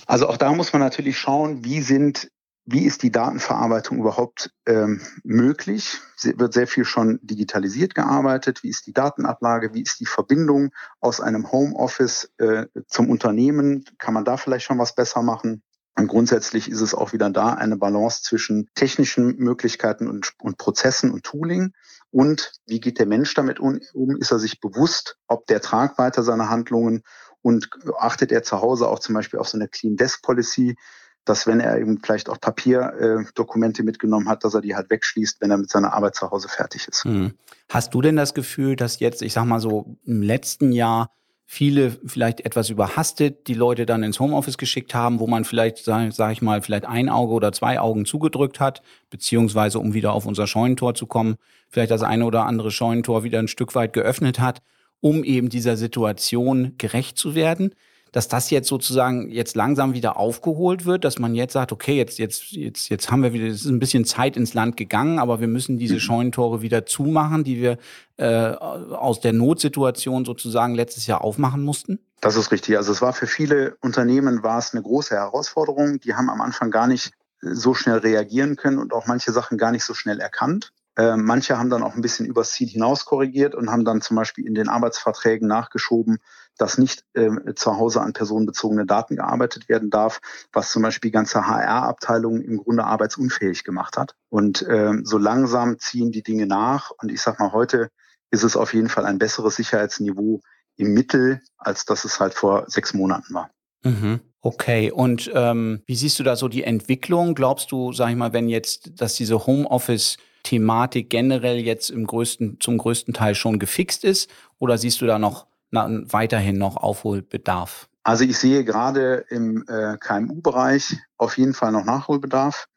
Also 0.05 0.27
auch 0.27 0.37
da 0.37 0.51
muss 0.53 0.73
man 0.73 0.81
natürlich 0.81 1.17
schauen, 1.17 1.63
wie 1.63 1.81
sind 1.81 2.29
wie 2.65 2.85
ist 2.85 3.03
die 3.03 3.11
Datenverarbeitung 3.11 3.97
überhaupt 3.99 4.51
ähm, 4.65 5.01
möglich? 5.23 5.99
Sie 6.15 6.39
wird 6.39 6.53
sehr 6.53 6.67
viel 6.67 6.85
schon 6.85 7.19
digitalisiert 7.21 7.93
gearbeitet. 7.93 8.63
Wie 8.63 8.69
ist 8.69 8.87
die 8.87 8.93
Datenablage? 8.93 9.73
Wie 9.73 9.81
ist 9.81 9.99
die 9.99 10.05
Verbindung 10.05 10.71
aus 11.01 11.19
einem 11.19 11.51
Homeoffice 11.51 12.31
äh, 12.37 12.67
zum 12.87 13.09
Unternehmen? 13.09 13.83
Kann 13.97 14.13
man 14.13 14.23
da 14.23 14.37
vielleicht 14.37 14.65
schon 14.65 14.79
was 14.79 14.95
besser 14.95 15.21
machen? 15.21 15.61
Und 15.95 16.07
grundsätzlich 16.07 16.71
ist 16.71 16.81
es 16.81 16.95
auch 16.95 17.13
wieder 17.13 17.29
da 17.29 17.53
eine 17.53 17.77
Balance 17.77 18.23
zwischen 18.23 18.69
technischen 18.73 19.35
Möglichkeiten 19.37 20.07
und, 20.07 20.33
und 20.39 20.57
Prozessen 20.57 21.11
und 21.11 21.23
Tooling. 21.23 21.73
Und 22.09 22.53
wie 22.65 22.79
geht 22.79 22.97
der 22.97 23.05
Mensch 23.05 23.33
damit 23.33 23.59
um? 23.59 23.79
Ist 24.19 24.31
er 24.31 24.39
sich 24.39 24.59
bewusst, 24.59 25.17
ob 25.27 25.45
der 25.47 25.61
Tragweite 25.61 26.23
seiner 26.23 26.49
Handlungen 26.49 27.03
und 27.41 27.69
achtet 27.99 28.31
er 28.31 28.41
zu 28.41 28.61
Hause 28.61 28.87
auch 28.87 28.99
zum 28.99 29.13
Beispiel 29.13 29.39
auf 29.39 29.49
so 29.49 29.57
eine 29.57 29.67
Clean 29.67 29.97
Desk 29.97 30.23
Policy? 30.23 30.77
Dass 31.25 31.47
wenn 31.47 31.59
er 31.59 31.77
eben 31.79 31.99
vielleicht 32.03 32.29
auch 32.29 32.39
Papierdokumente 32.39 33.81
äh, 33.81 33.85
mitgenommen 33.85 34.27
hat, 34.27 34.43
dass 34.43 34.53
er 34.53 34.61
die 34.61 34.75
halt 34.75 34.89
wegschließt, 34.89 35.41
wenn 35.41 35.51
er 35.51 35.57
mit 35.57 35.69
seiner 35.69 35.93
Arbeit 35.93 36.15
zu 36.15 36.29
Hause 36.29 36.49
fertig 36.49 36.87
ist. 36.87 37.03
Hm. 37.03 37.33
Hast 37.69 37.93
du 37.93 38.01
denn 38.01 38.15
das 38.15 38.33
Gefühl, 38.33 38.75
dass 38.75 38.99
jetzt, 38.99 39.21
ich 39.21 39.33
sag 39.33 39.45
mal 39.45 39.59
so, 39.59 39.97
im 40.05 40.21
letzten 40.21 40.71
Jahr 40.71 41.09
viele 41.45 41.91
vielleicht 42.05 42.41
etwas 42.41 42.69
überhastet 42.69 43.47
die 43.47 43.53
Leute 43.53 43.85
dann 43.85 44.03
ins 44.03 44.19
Homeoffice 44.19 44.57
geschickt 44.57 44.95
haben, 44.95 45.19
wo 45.19 45.27
man 45.27 45.45
vielleicht, 45.45 45.77
sage 45.77 46.11
sag 46.11 46.31
ich 46.31 46.41
mal, 46.41 46.61
vielleicht 46.61 46.85
ein 46.85 47.09
Auge 47.09 47.33
oder 47.33 47.51
zwei 47.51 47.79
Augen 47.79 48.05
zugedrückt 48.05 48.59
hat, 48.59 48.81
beziehungsweise 49.09 49.79
um 49.79 49.93
wieder 49.93 50.13
auf 50.13 50.25
unser 50.25 50.47
Scheunentor 50.47 50.95
zu 50.95 51.05
kommen, 51.05 51.35
vielleicht 51.69 51.91
das 51.91 52.01
eine 52.01 52.25
oder 52.25 52.45
andere 52.45 52.71
Scheunentor 52.71 53.23
wieder 53.23 53.39
ein 53.39 53.47
Stück 53.47 53.75
weit 53.75 53.93
geöffnet 53.93 54.39
hat, 54.39 54.61
um 54.99 55.23
eben 55.23 55.49
dieser 55.49 55.77
Situation 55.77 56.73
gerecht 56.77 57.17
zu 57.17 57.35
werden 57.35 57.75
dass 58.13 58.27
das 58.27 58.51
jetzt 58.51 58.69
sozusagen 58.69 59.29
jetzt 59.29 59.55
langsam 59.55 59.93
wieder 59.93 60.17
aufgeholt 60.17 60.85
wird, 60.85 61.03
dass 61.03 61.19
man 61.19 61.35
jetzt 61.35 61.51
sagt, 61.51 61.71
okay, 61.71 61.97
jetzt, 61.97 62.19
jetzt, 62.19 62.51
jetzt, 62.51 62.89
jetzt 62.89 63.11
haben 63.11 63.23
wir 63.23 63.33
wieder, 63.33 63.47
es 63.47 63.65
ist 63.65 63.71
ein 63.71 63.79
bisschen 63.79 64.05
Zeit 64.05 64.37
ins 64.37 64.53
Land 64.53 64.77
gegangen, 64.77 65.19
aber 65.19 65.41
wir 65.41 65.47
müssen 65.47 65.77
diese 65.77 65.95
mhm. 65.95 65.99
Scheunentore 65.99 66.61
wieder 66.61 66.85
zumachen, 66.85 67.43
die 67.43 67.59
wir 67.59 67.77
äh, 68.17 68.53
aus 68.53 69.19
der 69.19 69.33
Notsituation 69.33 70.25
sozusagen 70.25 70.75
letztes 70.75 71.07
Jahr 71.07 71.21
aufmachen 71.21 71.63
mussten? 71.63 71.99
Das 72.21 72.35
ist 72.37 72.51
richtig. 72.51 72.77
Also 72.77 72.91
es 72.91 73.01
war 73.01 73.13
für 73.13 73.27
viele 73.27 73.75
Unternehmen 73.81 74.43
war 74.43 74.59
es 74.59 74.73
eine 74.73 74.83
große 74.83 75.15
Herausforderung. 75.15 75.99
Die 75.99 76.13
haben 76.13 76.29
am 76.29 76.39
Anfang 76.39 76.69
gar 76.71 76.87
nicht 76.87 77.11
so 77.41 77.73
schnell 77.73 77.97
reagieren 77.97 78.55
können 78.55 78.77
und 78.77 78.93
auch 78.93 79.07
manche 79.07 79.31
Sachen 79.31 79.57
gar 79.57 79.71
nicht 79.71 79.83
so 79.83 79.93
schnell 79.93 80.19
erkannt. 80.19 80.71
Äh, 80.95 81.17
manche 81.17 81.57
haben 81.57 81.71
dann 81.71 81.81
auch 81.81 81.95
ein 81.95 82.01
bisschen 82.01 82.27
übers 82.27 82.51
Ziel 82.51 82.67
hinaus 82.67 83.05
korrigiert 83.05 83.55
und 83.55 83.71
haben 83.71 83.83
dann 83.83 84.01
zum 84.01 84.15
Beispiel 84.15 84.45
in 84.45 84.53
den 84.53 84.69
Arbeitsverträgen 84.69 85.47
nachgeschoben, 85.47 86.19
dass 86.57 86.77
nicht 86.77 87.03
äh, 87.13 87.29
zu 87.55 87.77
Hause 87.77 88.01
an 88.01 88.13
personenbezogene 88.13 88.85
Daten 88.85 89.15
gearbeitet 89.15 89.69
werden 89.69 89.89
darf, 89.89 90.19
was 90.51 90.71
zum 90.71 90.81
Beispiel 90.81 91.11
ganze 91.11 91.47
HR-Abteilungen 91.47 92.41
im 92.41 92.57
Grunde 92.57 92.83
arbeitsunfähig 92.83 93.63
gemacht 93.63 93.97
hat. 93.97 94.15
Und 94.29 94.61
äh, 94.63 94.93
so 95.03 95.17
langsam 95.17 95.79
ziehen 95.79 96.11
die 96.11 96.23
Dinge 96.23 96.47
nach. 96.47 96.91
Und 97.01 97.11
ich 97.11 97.21
sag 97.21 97.39
mal, 97.39 97.51
heute 97.51 97.89
ist 98.31 98.43
es 98.43 98.55
auf 98.55 98.73
jeden 98.73 98.89
Fall 98.89 99.05
ein 99.05 99.19
besseres 99.19 99.55
Sicherheitsniveau 99.55 100.41
im 100.75 100.93
Mittel, 100.93 101.41
als 101.57 101.85
das 101.85 102.03
es 102.03 102.19
halt 102.19 102.33
vor 102.33 102.65
sechs 102.67 102.93
Monaten 102.93 103.33
war. 103.33 103.49
Mhm. 103.83 104.21
Okay, 104.41 104.91
und 104.91 105.31
ähm, 105.33 105.81
wie 105.85 105.95
siehst 105.95 106.19
du 106.19 106.23
da 106.23 106.35
so 106.35 106.49
die 106.49 106.63
Entwicklung? 106.63 107.33
Glaubst 107.33 107.71
du, 107.71 107.93
sag 107.93 108.09
ich 108.09 108.15
mal, 108.15 108.33
wenn 108.33 108.49
jetzt, 108.49 108.99
dass 108.99 109.15
diese 109.15 109.45
Homeoffice 109.45 110.17
Thematik 110.43 111.09
generell 111.09 111.59
jetzt 111.59 111.89
im 111.89 112.05
größten, 112.05 112.57
zum 112.59 112.77
größten 112.77 113.13
Teil 113.13 113.35
schon 113.35 113.59
gefixt 113.59 114.03
ist? 114.03 114.29
Oder 114.59 114.77
siehst 114.77 114.99
du 114.99 115.05
da 115.05 115.17
noch 115.17 115.47
weiterhin 115.73 116.57
noch 116.57 116.77
Aufholbedarf? 116.77 117.89
Also 118.03 118.23
ich 118.23 118.37
sehe 118.37 118.63
gerade 118.63 119.25
im 119.29 119.65
äh, 119.67 119.97
KMU-Bereich 119.97 120.97
auf 121.17 121.37
jeden 121.37 121.53
Fall 121.53 121.71
noch 121.71 121.85
Nachholbedarf. 121.85 122.67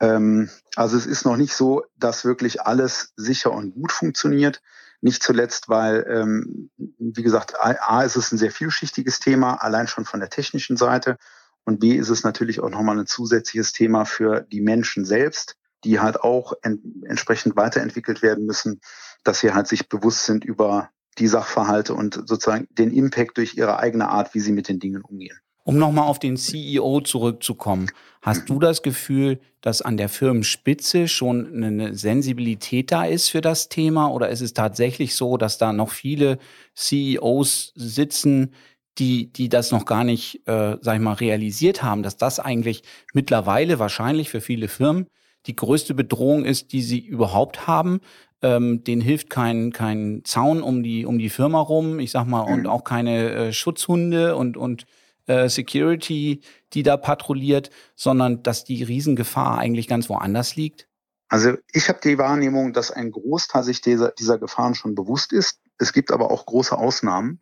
Ähm, 0.00 0.50
also 0.74 0.96
es 0.96 1.06
ist 1.06 1.24
noch 1.24 1.36
nicht 1.36 1.54
so, 1.54 1.84
dass 1.96 2.24
wirklich 2.24 2.62
alles 2.62 3.12
sicher 3.16 3.52
und 3.52 3.74
gut 3.74 3.92
funktioniert. 3.92 4.62
Nicht 5.00 5.22
zuletzt, 5.22 5.68
weil, 5.68 6.06
ähm, 6.08 6.70
wie 6.76 7.22
gesagt, 7.22 7.54
A, 7.58 8.02
ist 8.02 8.16
es 8.16 8.32
ein 8.32 8.38
sehr 8.38 8.50
vielschichtiges 8.50 9.20
Thema, 9.20 9.54
allein 9.54 9.88
schon 9.88 10.04
von 10.04 10.20
der 10.20 10.30
technischen 10.30 10.76
Seite. 10.76 11.16
Und 11.64 11.80
B 11.80 11.92
ist 11.92 12.08
es 12.08 12.22
natürlich 12.22 12.60
auch 12.60 12.70
nochmal 12.70 12.98
ein 12.98 13.06
zusätzliches 13.06 13.72
Thema 13.72 14.04
für 14.04 14.40
die 14.40 14.60
Menschen 14.60 15.04
selbst 15.04 15.56
die 15.86 16.00
halt 16.00 16.20
auch 16.20 16.52
ent 16.62 16.80
entsprechend 17.04 17.56
weiterentwickelt 17.56 18.22
werden 18.22 18.44
müssen, 18.44 18.80
dass 19.24 19.40
sie 19.40 19.52
halt 19.52 19.68
sich 19.68 19.88
bewusst 19.88 20.24
sind 20.24 20.44
über 20.44 20.90
die 21.18 21.28
Sachverhalte 21.28 21.94
und 21.94 22.14
sozusagen 22.26 22.68
den 22.70 22.92
Impact 22.92 23.38
durch 23.38 23.56
ihre 23.56 23.78
eigene 23.78 24.08
Art, 24.08 24.34
wie 24.34 24.40
sie 24.40 24.52
mit 24.52 24.68
den 24.68 24.78
Dingen 24.78 25.02
umgehen. 25.02 25.36
Um 25.64 25.78
nochmal 25.78 26.06
auf 26.06 26.20
den 26.20 26.36
CEO 26.36 27.00
zurückzukommen, 27.00 27.90
hast 28.22 28.48
du 28.48 28.60
das 28.60 28.82
Gefühl, 28.82 29.40
dass 29.62 29.82
an 29.82 29.96
der 29.96 30.08
Firmenspitze 30.08 31.08
schon 31.08 31.64
eine 31.64 31.92
Sensibilität 31.96 32.92
da 32.92 33.04
ist 33.04 33.30
für 33.30 33.40
das 33.40 33.68
Thema? 33.68 34.06
Oder 34.06 34.28
ist 34.28 34.42
es 34.42 34.54
tatsächlich 34.54 35.16
so, 35.16 35.36
dass 35.36 35.58
da 35.58 35.72
noch 35.72 35.90
viele 35.90 36.38
CEOs 36.76 37.72
sitzen, 37.74 38.54
die, 38.98 39.32
die 39.32 39.48
das 39.48 39.72
noch 39.72 39.86
gar 39.86 40.04
nicht, 40.04 40.46
äh, 40.46 40.76
sag 40.80 40.94
ich 40.94 41.02
mal, 41.02 41.14
realisiert 41.14 41.82
haben, 41.82 42.04
dass 42.04 42.16
das 42.16 42.38
eigentlich 42.38 42.84
mittlerweile 43.12 43.80
wahrscheinlich 43.80 44.30
für 44.30 44.40
viele 44.40 44.68
Firmen 44.68 45.08
die 45.46 45.56
größte 45.56 45.94
Bedrohung 45.94 46.44
ist, 46.44 46.72
die 46.72 46.82
sie 46.82 47.00
überhaupt 47.00 47.66
haben. 47.66 48.00
Ähm, 48.42 48.84
denen 48.84 49.00
hilft 49.00 49.30
kein, 49.30 49.72
kein 49.72 50.22
Zaun 50.24 50.62
um 50.62 50.82
die, 50.82 51.06
um 51.06 51.18
die 51.18 51.30
Firma 51.30 51.58
rum, 51.60 51.98
ich 51.98 52.10
sag 52.10 52.26
mal, 52.26 52.42
und 52.42 52.60
mhm. 52.60 52.66
auch 52.66 52.84
keine 52.84 53.30
äh, 53.30 53.52
Schutzhunde 53.52 54.36
und, 54.36 54.56
und 54.58 54.84
äh, 55.26 55.48
Security, 55.48 56.42
die 56.72 56.82
da 56.82 56.96
patrouilliert, 56.96 57.70
sondern 57.94 58.42
dass 58.42 58.64
die 58.64 58.82
Riesengefahr 58.82 59.58
eigentlich 59.58 59.88
ganz 59.88 60.08
woanders 60.08 60.54
liegt? 60.56 60.86
Also 61.28 61.54
ich 61.72 61.88
habe 61.88 61.98
die 62.02 62.18
Wahrnehmung, 62.18 62.72
dass 62.72 62.90
ein 62.90 63.10
Großteil 63.10 63.64
sich 63.64 63.80
dieser, 63.80 64.12
dieser 64.12 64.38
Gefahren 64.38 64.74
schon 64.74 64.94
bewusst 64.94 65.32
ist. 65.32 65.60
Es 65.78 65.92
gibt 65.92 66.12
aber 66.12 66.30
auch 66.30 66.46
große 66.46 66.76
Ausnahmen. 66.76 67.40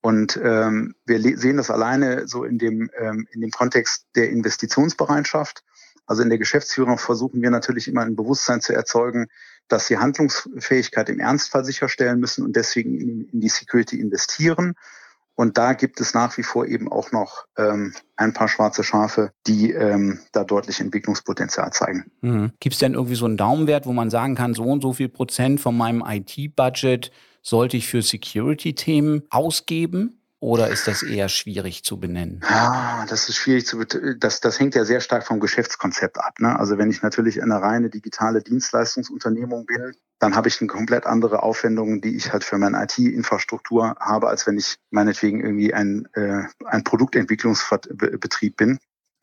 Und 0.00 0.38
ähm, 0.42 0.94
wir 1.06 1.20
sehen 1.36 1.56
das 1.56 1.70
alleine 1.70 2.28
so 2.28 2.44
in 2.44 2.58
dem, 2.58 2.88
ähm, 2.96 3.26
in 3.32 3.40
dem 3.40 3.50
Kontext 3.50 4.06
der 4.14 4.30
Investitionsbereitschaft. 4.30 5.64
Also 6.06 6.22
in 6.22 6.28
der 6.28 6.38
Geschäftsführung 6.38 6.98
versuchen 6.98 7.42
wir 7.42 7.50
natürlich 7.50 7.88
immer 7.88 8.02
ein 8.02 8.14
Bewusstsein 8.14 8.60
zu 8.60 8.72
erzeugen, 8.72 9.26
dass 9.68 9.86
sie 9.86 9.98
Handlungsfähigkeit 9.98 11.08
im 11.08 11.20
Ernstfall 11.20 11.64
sicherstellen 11.64 12.20
müssen 12.20 12.44
und 12.44 12.56
deswegen 12.56 12.98
in, 12.98 13.40
die 13.40 13.48
Security 13.48 14.00
investieren. 14.00 14.74
Und 15.34 15.56
da 15.56 15.74
gibt 15.74 16.00
es 16.00 16.14
nach 16.14 16.36
wie 16.36 16.42
vor 16.42 16.66
eben 16.66 16.90
auch 16.90 17.12
noch 17.12 17.44
ähm, 17.56 17.94
ein 18.16 18.32
paar 18.32 18.48
schwarze 18.48 18.82
Schafe, 18.82 19.30
die 19.46 19.70
ähm, 19.70 20.18
da 20.32 20.42
deutlich 20.42 20.80
Entwicklungspotenzial 20.80 21.72
zeigen. 21.72 22.10
Mhm. 22.22 22.50
Gibt 22.58 22.74
es 22.74 22.80
denn 22.80 22.94
irgendwie 22.94 23.14
so 23.14 23.26
einen 23.26 23.36
Daumenwert, 23.36 23.86
wo 23.86 23.92
man 23.92 24.10
sagen 24.10 24.34
kann, 24.34 24.54
so 24.54 24.64
und 24.64 24.82
so 24.82 24.94
viel 24.94 25.08
Prozent 25.08 25.60
von 25.60 25.76
meinem 25.76 26.02
IT-Budget 26.04 27.12
sollte 27.40 27.76
ich 27.76 27.86
für 27.86 28.02
Security-Themen 28.02 29.22
ausgeben? 29.30 30.20
Oder 30.40 30.68
ist 30.68 30.86
das 30.86 31.02
eher 31.02 31.28
schwierig 31.28 31.82
zu 31.82 31.98
benennen? 31.98 32.40
Ah, 32.44 33.04
das 33.06 33.28
ist 33.28 33.36
schwierig 33.36 33.66
zu 33.66 33.84
das, 33.84 34.40
das 34.40 34.60
hängt 34.60 34.76
ja 34.76 34.84
sehr 34.84 35.00
stark 35.00 35.26
vom 35.26 35.40
Geschäftskonzept 35.40 36.18
ab. 36.18 36.38
Ne? 36.38 36.56
Also 36.56 36.78
wenn 36.78 36.90
ich 36.90 37.02
natürlich 37.02 37.42
eine 37.42 37.60
reine 37.60 37.90
digitale 37.90 38.40
Dienstleistungsunternehmung 38.42 39.66
bin, 39.66 39.94
dann 40.20 40.36
habe 40.36 40.46
ich 40.46 40.60
eine 40.60 40.68
komplett 40.68 41.06
andere 41.06 41.42
Aufwendung, 41.42 42.00
die 42.00 42.16
ich 42.16 42.32
halt 42.32 42.44
für 42.44 42.56
meine 42.56 42.80
IT-Infrastruktur 42.84 43.96
habe, 43.98 44.28
als 44.28 44.46
wenn 44.46 44.58
ich 44.58 44.76
meinetwegen 44.90 45.40
irgendwie 45.40 45.74
ein, 45.74 46.06
äh, 46.12 46.44
ein 46.66 46.84
Produktentwicklungsbetrieb 46.84 48.56
bin. 48.56 48.78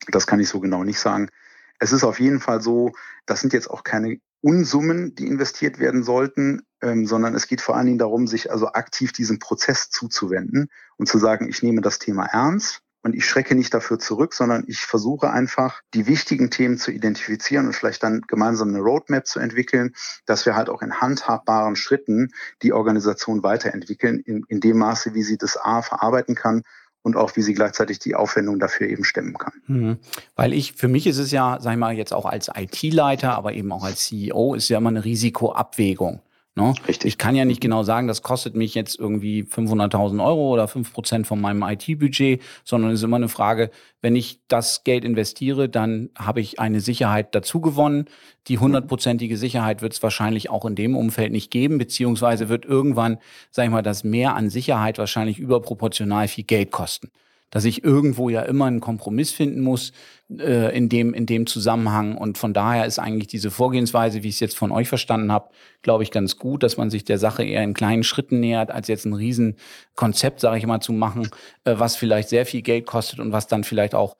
Das 0.08 0.26
kann 0.26 0.40
ich 0.40 0.50
so 0.50 0.60
genau 0.60 0.84
nicht 0.84 0.98
sagen. 0.98 1.30
Es 1.78 1.92
ist 1.92 2.04
auf 2.04 2.20
jeden 2.20 2.40
Fall 2.40 2.60
so, 2.60 2.92
das 3.24 3.40
sind 3.40 3.54
jetzt 3.54 3.70
auch 3.70 3.84
keine 3.84 4.18
Unsummen, 4.40 5.14
die 5.14 5.26
investiert 5.26 5.78
werden 5.78 6.02
sollten, 6.02 6.62
ähm, 6.82 7.06
sondern 7.06 7.34
es 7.34 7.48
geht 7.48 7.60
vor 7.60 7.76
allen 7.76 7.86
Dingen 7.86 7.98
darum, 7.98 8.26
sich 8.26 8.50
also 8.50 8.68
aktiv 8.68 9.12
diesem 9.12 9.38
Prozess 9.38 9.90
zuzuwenden 9.90 10.68
und 10.96 11.08
zu 11.08 11.18
sagen, 11.18 11.48
ich 11.48 11.62
nehme 11.62 11.80
das 11.80 11.98
Thema 11.98 12.26
ernst 12.26 12.82
und 13.02 13.14
ich 13.14 13.24
schrecke 13.24 13.54
nicht 13.54 13.72
dafür 13.72 13.98
zurück, 13.98 14.34
sondern 14.34 14.64
ich 14.66 14.80
versuche 14.80 15.30
einfach, 15.30 15.80
die 15.94 16.06
wichtigen 16.06 16.50
Themen 16.50 16.76
zu 16.76 16.90
identifizieren 16.90 17.66
und 17.66 17.72
vielleicht 17.72 18.02
dann 18.02 18.20
gemeinsam 18.22 18.68
eine 18.68 18.80
Roadmap 18.80 19.26
zu 19.26 19.38
entwickeln, 19.38 19.94
dass 20.26 20.44
wir 20.44 20.56
halt 20.56 20.68
auch 20.68 20.82
in 20.82 21.00
handhabbaren 21.00 21.76
Schritten 21.76 22.32
die 22.62 22.72
Organisation 22.72 23.42
weiterentwickeln, 23.42 24.18
in, 24.18 24.44
in 24.48 24.60
dem 24.60 24.78
Maße, 24.78 25.14
wie 25.14 25.22
sie 25.22 25.38
das 25.38 25.56
A 25.56 25.82
verarbeiten 25.82 26.34
kann 26.34 26.62
und 27.06 27.16
auch 27.16 27.36
wie 27.36 27.42
sie 27.42 27.54
gleichzeitig 27.54 28.00
die 28.00 28.16
Aufwendung 28.16 28.58
dafür 28.58 28.88
eben 28.88 29.04
stemmen 29.04 29.38
kann. 29.38 29.52
Mhm. 29.68 29.98
Weil 30.34 30.52
ich, 30.52 30.72
für 30.72 30.88
mich 30.88 31.06
ist 31.06 31.18
es 31.18 31.30
ja, 31.30 31.56
sag 31.60 31.74
ich 31.74 31.78
mal, 31.78 31.94
jetzt 31.94 32.12
auch 32.12 32.26
als 32.26 32.50
IT-Leiter, 32.52 33.36
aber 33.36 33.52
eben 33.52 33.70
auch 33.70 33.84
als 33.84 34.06
CEO, 34.06 34.54
ist 34.54 34.68
ja 34.68 34.78
immer 34.78 34.88
eine 34.88 35.04
Risikoabwägung. 35.04 36.20
Ne? 36.58 36.72
Richtig. 36.88 37.06
Ich 37.06 37.18
kann 37.18 37.36
ja 37.36 37.44
nicht 37.44 37.60
genau 37.60 37.82
sagen, 37.82 38.08
das 38.08 38.22
kostet 38.22 38.56
mich 38.56 38.74
jetzt 38.74 38.98
irgendwie 38.98 39.42
500.000 39.42 40.24
Euro 40.24 40.54
oder 40.54 40.66
5 40.66 40.90
Prozent 40.90 41.26
von 41.26 41.38
meinem 41.38 41.62
IT-Budget, 41.62 42.40
sondern 42.64 42.92
es 42.92 43.00
ist 43.00 43.04
immer 43.04 43.16
eine 43.16 43.28
Frage, 43.28 43.70
wenn 44.00 44.16
ich 44.16 44.40
das 44.48 44.82
Geld 44.82 45.04
investiere, 45.04 45.68
dann 45.68 46.08
habe 46.16 46.40
ich 46.40 46.58
eine 46.58 46.80
Sicherheit 46.80 47.34
dazu 47.34 47.60
gewonnen. 47.60 48.06
Die 48.48 48.58
hundertprozentige 48.58 49.36
Sicherheit 49.36 49.82
wird 49.82 49.92
es 49.92 50.02
wahrscheinlich 50.02 50.48
auch 50.48 50.64
in 50.64 50.76
dem 50.76 50.96
Umfeld 50.96 51.30
nicht 51.30 51.50
geben, 51.50 51.76
beziehungsweise 51.76 52.48
wird 52.48 52.64
irgendwann, 52.64 53.18
sag 53.50 53.66
ich 53.66 53.70
mal, 53.70 53.82
das 53.82 54.02
Mehr 54.02 54.34
an 54.34 54.48
Sicherheit 54.48 54.96
wahrscheinlich 54.96 55.38
überproportional 55.38 56.26
viel 56.26 56.44
Geld 56.44 56.70
kosten 56.70 57.10
dass 57.50 57.64
ich 57.64 57.84
irgendwo 57.84 58.28
ja 58.28 58.42
immer 58.42 58.66
einen 58.66 58.80
Kompromiss 58.80 59.32
finden 59.32 59.60
muss 59.60 59.92
äh, 60.30 60.76
in, 60.76 60.88
dem, 60.88 61.14
in 61.14 61.26
dem 61.26 61.46
Zusammenhang. 61.46 62.16
Und 62.16 62.38
von 62.38 62.52
daher 62.52 62.86
ist 62.86 62.98
eigentlich 62.98 63.28
diese 63.28 63.50
Vorgehensweise, 63.50 64.22
wie 64.22 64.28
ich 64.28 64.34
es 64.34 64.40
jetzt 64.40 64.56
von 64.56 64.72
euch 64.72 64.88
verstanden 64.88 65.30
habe, 65.30 65.50
glaube 65.82 66.02
ich, 66.02 66.10
ganz 66.10 66.36
gut, 66.36 66.62
dass 66.62 66.76
man 66.76 66.90
sich 66.90 67.04
der 67.04 67.18
Sache 67.18 67.44
eher 67.44 67.62
in 67.62 67.74
kleinen 67.74 68.02
Schritten 68.02 68.40
nähert, 68.40 68.70
als 68.70 68.88
jetzt 68.88 69.04
ein 69.04 69.14
Riesenkonzept, 69.14 70.40
sage 70.40 70.58
ich 70.58 70.66
mal, 70.66 70.80
zu 70.80 70.92
machen, 70.92 71.30
äh, 71.64 71.74
was 71.76 71.96
vielleicht 71.96 72.28
sehr 72.28 72.46
viel 72.46 72.62
Geld 72.62 72.86
kostet 72.86 73.20
und 73.20 73.32
was 73.32 73.46
dann 73.46 73.64
vielleicht 73.64 73.94
auch 73.94 74.16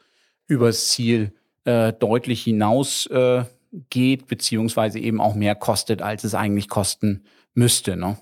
übers 0.47 0.89
Ziel 0.89 1.33
äh, 1.65 1.93
deutlich 1.93 2.45
hinaus 2.45 3.07
äh, 3.07 3.45
geht, 3.91 4.29
beziehungsweise 4.29 4.99
eben 4.99 5.21
auch 5.21 5.35
mehr 5.35 5.55
kostet, 5.55 6.01
als 6.01 6.25
es 6.25 6.35
eigentlich 6.35 6.69
kosten 6.69 7.25
müsste. 7.55 7.97
Ne? 7.97 8.17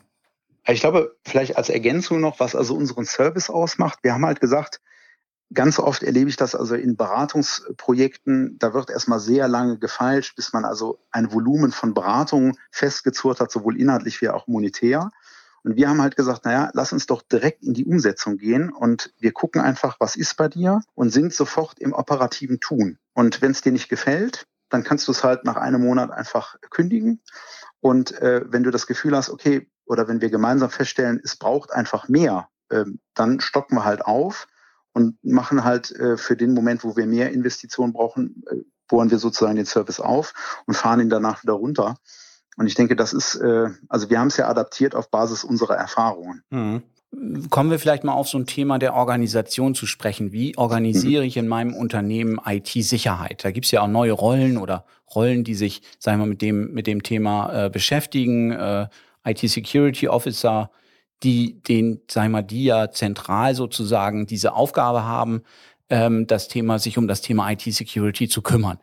Ich 0.67 0.81
glaube, 0.81 1.14
vielleicht 1.25 1.57
als 1.59 1.69
Ergänzung 1.69 2.21
noch, 2.21 2.40
was 2.40 2.57
also 2.57 2.75
unseren 2.75 3.05
Service 3.05 3.51
ausmacht. 3.51 3.99
Wir 4.03 4.14
haben 4.14 4.25
halt 4.25 4.40
gesagt, 4.40 4.81
Ganz 5.52 5.78
oft 5.78 6.02
erlebe 6.02 6.30
ich 6.30 6.37
das 6.37 6.54
also 6.54 6.74
in 6.74 6.96
Beratungsprojekten, 6.96 8.59
da 8.59 8.72
wird 8.72 8.90
erstmal 8.90 9.20
sehr 9.20 9.46
lange 9.46 9.78
gefeilscht, 9.78 10.37
bis 10.37 10.52
man 10.52 10.64
also 10.64 10.98
ein 11.11 11.33
Volumen 11.33 11.70
von 11.70 11.94
Beratungen 11.94 12.57
festgezurrt 12.70 13.40
hat, 13.40 13.52
sowohl 13.52 13.78
inhaltlich 13.78 14.20
wie 14.20 14.30
auch 14.30 14.46
monetär. 14.46 15.11
Und 15.62 15.76
wir 15.76 15.88
haben 15.88 16.02
halt 16.02 16.16
gesagt, 16.16 16.44
naja, 16.44 16.70
lass 16.74 16.92
uns 16.92 17.07
doch 17.07 17.22
direkt 17.22 17.62
in 17.62 17.72
die 17.72 17.85
Umsetzung 17.85 18.37
gehen 18.37 18.70
und 18.70 19.14
wir 19.18 19.33
gucken 19.33 19.62
einfach, 19.62 19.96
was 19.98 20.16
ist 20.16 20.37
bei 20.37 20.48
dir 20.48 20.83
und 20.94 21.11
sind 21.11 21.33
sofort 21.33 21.78
im 21.78 21.92
operativen 21.92 22.61
Tun. 22.61 22.98
Und 23.14 23.40
wenn 23.40 23.52
es 23.52 23.62
dir 23.62 23.72
nicht 23.72 23.88
gefällt, 23.88 24.46
dann 24.68 24.83
kannst 24.83 25.09
du 25.09 25.12
es 25.12 25.24
halt 25.24 25.44
nach 25.44 25.57
einem 25.57 25.83
Monat 25.83 26.11
einfach 26.11 26.57
kündigen. 26.70 27.22
Und 27.80 28.12
äh, 28.20 28.42
wenn 28.46 28.62
du 28.62 28.70
das 28.70 28.87
Gefühl 28.87 29.16
hast, 29.16 29.30
okay, 29.30 29.70
oder 29.87 30.09
wenn 30.09 30.20
wir 30.20 30.30
gemeinsam 30.30 30.70
feststellen, 30.70 31.20
es 31.22 31.37
braucht 31.37 31.72
einfach 31.72 32.09
mehr, 32.09 32.48
äh, 32.70 32.85
dann 33.14 33.40
stocken 33.40 33.76
wir 33.76 33.85
halt 33.85 34.04
auf 34.04 34.48
und 34.94 35.22
machen 35.22 35.64
halt 35.64 35.90
äh, 35.90 36.16
für 36.16 36.37
den 36.37 36.54
Moment, 36.54 36.85
wo 36.85 36.96
wir 36.96 37.07
mehr 37.07 37.33
Investitionen 37.33 37.92
brauchen, 37.92 38.42
äh, 38.50 38.57
bohren 38.88 39.11
wir 39.11 39.18
sozusagen 39.18 39.57
den 39.57 39.66
Service 39.66 40.00
auf 40.00 40.33
und 40.66 40.74
fahren 40.74 41.00
ihn 41.00 41.11
danach 41.11 41.42
wieder 41.42 41.54
runter. 41.54 41.96
Und 42.57 42.68
ich 42.68 42.74
denke, 42.74 42.96
das 42.96 43.12
ist, 43.12 43.35
äh, 43.35 43.68
also 43.88 44.09
wir 44.09 44.18
haben 44.20 44.28
es 44.28 44.37
ja 44.37 44.48
adaptiert 44.48 44.94
auf 44.94 45.11
Basis 45.11 45.44
unserer 45.44 45.74
Erfahrungen. 45.74 46.42
Mhm. 46.50 46.83
Kommen 47.50 47.70
wir 47.70 47.78
vielleicht 47.78 48.02
mal 48.02 48.12
auf 48.12 48.28
so 48.28 48.38
ein 48.38 48.46
Thema 48.46 48.78
der 48.78 48.94
Organisation 48.94 49.74
zu 49.74 49.87
sprechen. 49.87 50.33
Wie 50.33 50.57
organisiere 50.57 51.22
mhm. 51.22 51.28
ich 51.28 51.37
in 51.37 51.48
meinem 51.48 51.74
Unternehmen 51.74 52.40
IT-Sicherheit? 52.44 53.44
Da 53.44 53.50
gibt 53.50 53.66
es 53.66 53.72
ja 53.72 53.83
auch 53.83 53.88
neue 53.88 54.12
Rollen 54.12 54.57
oder 54.57 54.85
Rollen, 55.14 55.44
die 55.44 55.54
sich, 55.54 55.83
sagen 55.98 56.20
wir, 56.20 56.26
mit 56.26 56.42
dem, 56.42 56.72
mit 56.72 56.87
dem 56.87 57.02
Thema 57.02 57.66
äh, 57.66 57.70
beschäftigen. 57.70 58.52
Äh, 58.52 58.88
IT-Security 59.24 60.09
Officer, 60.09 60.70
die 61.22 61.62
den, 61.62 62.00
sagen 62.11 62.29
wir 62.29 62.40
mal, 62.40 62.42
die 62.42 62.64
ja 62.64 62.90
zentral 62.90 63.55
sozusagen 63.55 64.27
diese 64.27 64.55
Aufgabe 64.55 65.05
haben, 65.05 65.42
ähm, 65.88 66.27
das 66.27 66.48
Thema, 66.48 66.79
sich 66.79 66.98
um 66.98 67.09
das 67.09 67.20
Thema 67.20 67.50
IT-Security 67.50 68.29
zu 68.29 68.42
kümmern. 68.42 68.79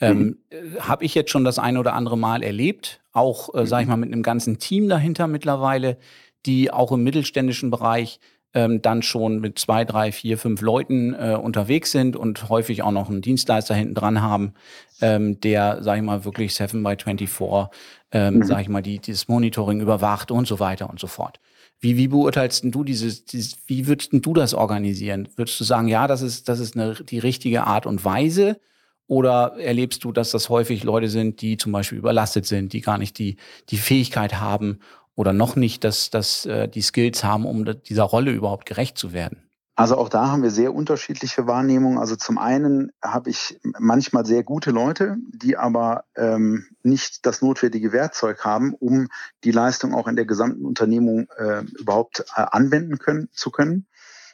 Ähm, 0.00 0.18
mhm. 0.18 0.38
Äh, 0.50 0.80
Habe 0.80 1.04
ich 1.04 1.14
jetzt 1.14 1.30
schon 1.30 1.44
das 1.44 1.58
ein 1.58 1.76
oder 1.76 1.94
andere 1.94 2.18
Mal 2.18 2.42
erlebt, 2.42 3.00
auch, 3.12 3.54
äh, 3.54 3.66
sage 3.66 3.82
ich 3.82 3.86
mhm. 3.86 3.90
mal, 3.90 3.96
mit 3.98 4.12
einem 4.12 4.22
ganzen 4.22 4.58
Team 4.58 4.88
dahinter 4.88 5.26
mittlerweile, 5.26 5.98
die 6.44 6.70
auch 6.70 6.92
im 6.92 7.02
mittelständischen 7.02 7.70
Bereich 7.70 8.20
ähm, 8.54 8.80
dann 8.80 9.02
schon 9.02 9.40
mit 9.40 9.58
zwei, 9.58 9.84
drei, 9.84 10.12
vier, 10.12 10.38
fünf 10.38 10.62
Leuten 10.62 11.14
äh, 11.14 11.36
unterwegs 11.40 11.92
sind 11.92 12.16
und 12.16 12.48
häufig 12.48 12.82
auch 12.82 12.90
noch 12.90 13.10
einen 13.10 13.20
Dienstleister 13.20 13.74
hinten 13.74 13.94
dran 13.94 14.22
haben, 14.22 14.54
ähm, 15.02 15.40
der, 15.40 15.82
sage 15.82 16.00
ich 16.00 16.06
mal, 16.06 16.24
wirklich 16.24 16.54
7 16.54 16.82
by 16.82 16.96
24, 16.96 17.70
ähm, 18.12 18.36
mhm. 18.36 18.42
sage 18.44 18.62
ich 18.62 18.68
mal, 18.68 18.82
die, 18.82 18.98
dieses 18.98 19.28
Monitoring 19.28 19.80
überwacht 19.80 20.30
und 20.30 20.46
so 20.46 20.58
weiter 20.58 20.88
und 20.88 20.98
so 20.98 21.06
fort. 21.06 21.38
Wie, 21.80 21.96
wie 21.96 22.08
beurteilst 22.08 22.64
du 22.64 22.84
dieses, 22.84 23.24
dieses, 23.24 23.56
wie 23.66 23.86
würdest 23.86 24.10
du 24.12 24.32
das 24.32 24.54
organisieren? 24.54 25.28
Würdest 25.36 25.60
du 25.60 25.64
sagen, 25.64 25.88
ja, 25.88 26.06
das 26.06 26.22
ist, 26.22 26.48
das 26.48 26.58
ist 26.58 26.76
eine, 26.76 26.94
die 26.94 27.18
richtige 27.18 27.64
Art 27.64 27.86
und 27.86 28.04
Weise? 28.04 28.58
Oder 29.08 29.56
erlebst 29.58 30.02
du, 30.04 30.10
dass 30.12 30.30
das 30.32 30.48
häufig 30.48 30.82
Leute 30.82 31.08
sind, 31.08 31.40
die 31.40 31.56
zum 31.58 31.72
Beispiel 31.72 31.98
überlastet 31.98 32.46
sind, 32.46 32.72
die 32.72 32.80
gar 32.80 32.98
nicht 32.98 33.18
die, 33.18 33.36
die 33.70 33.76
Fähigkeit 33.76 34.40
haben 34.40 34.80
oder 35.14 35.32
noch 35.32 35.54
nicht 35.56 35.84
dass, 35.84 36.10
dass, 36.10 36.46
äh, 36.46 36.68
die 36.68 36.82
Skills 36.82 37.22
haben, 37.22 37.44
um 37.46 37.64
dieser 37.82 38.04
Rolle 38.04 38.32
überhaupt 38.32 38.66
gerecht 38.66 38.98
zu 38.98 39.12
werden? 39.12 39.45
Also 39.78 39.98
auch 39.98 40.08
da 40.08 40.28
haben 40.28 40.42
wir 40.42 40.50
sehr 40.50 40.74
unterschiedliche 40.74 41.46
Wahrnehmungen. 41.46 41.98
Also 41.98 42.16
zum 42.16 42.38
einen 42.38 42.92
habe 43.04 43.28
ich 43.28 43.60
manchmal 43.78 44.24
sehr 44.24 44.42
gute 44.42 44.70
Leute, 44.70 45.18
die 45.28 45.58
aber 45.58 46.04
ähm, 46.16 46.66
nicht 46.82 47.26
das 47.26 47.42
notwendige 47.42 47.92
Werkzeug 47.92 48.42
haben, 48.42 48.72
um 48.72 49.08
die 49.44 49.50
Leistung 49.50 49.94
auch 49.94 50.08
in 50.08 50.16
der 50.16 50.24
gesamten 50.24 50.64
Unternehmung 50.64 51.28
äh, 51.36 51.60
überhaupt 51.78 52.20
äh, 52.20 52.46
anwenden 52.50 52.98
können, 52.98 53.28
zu 53.32 53.50
können. 53.50 53.86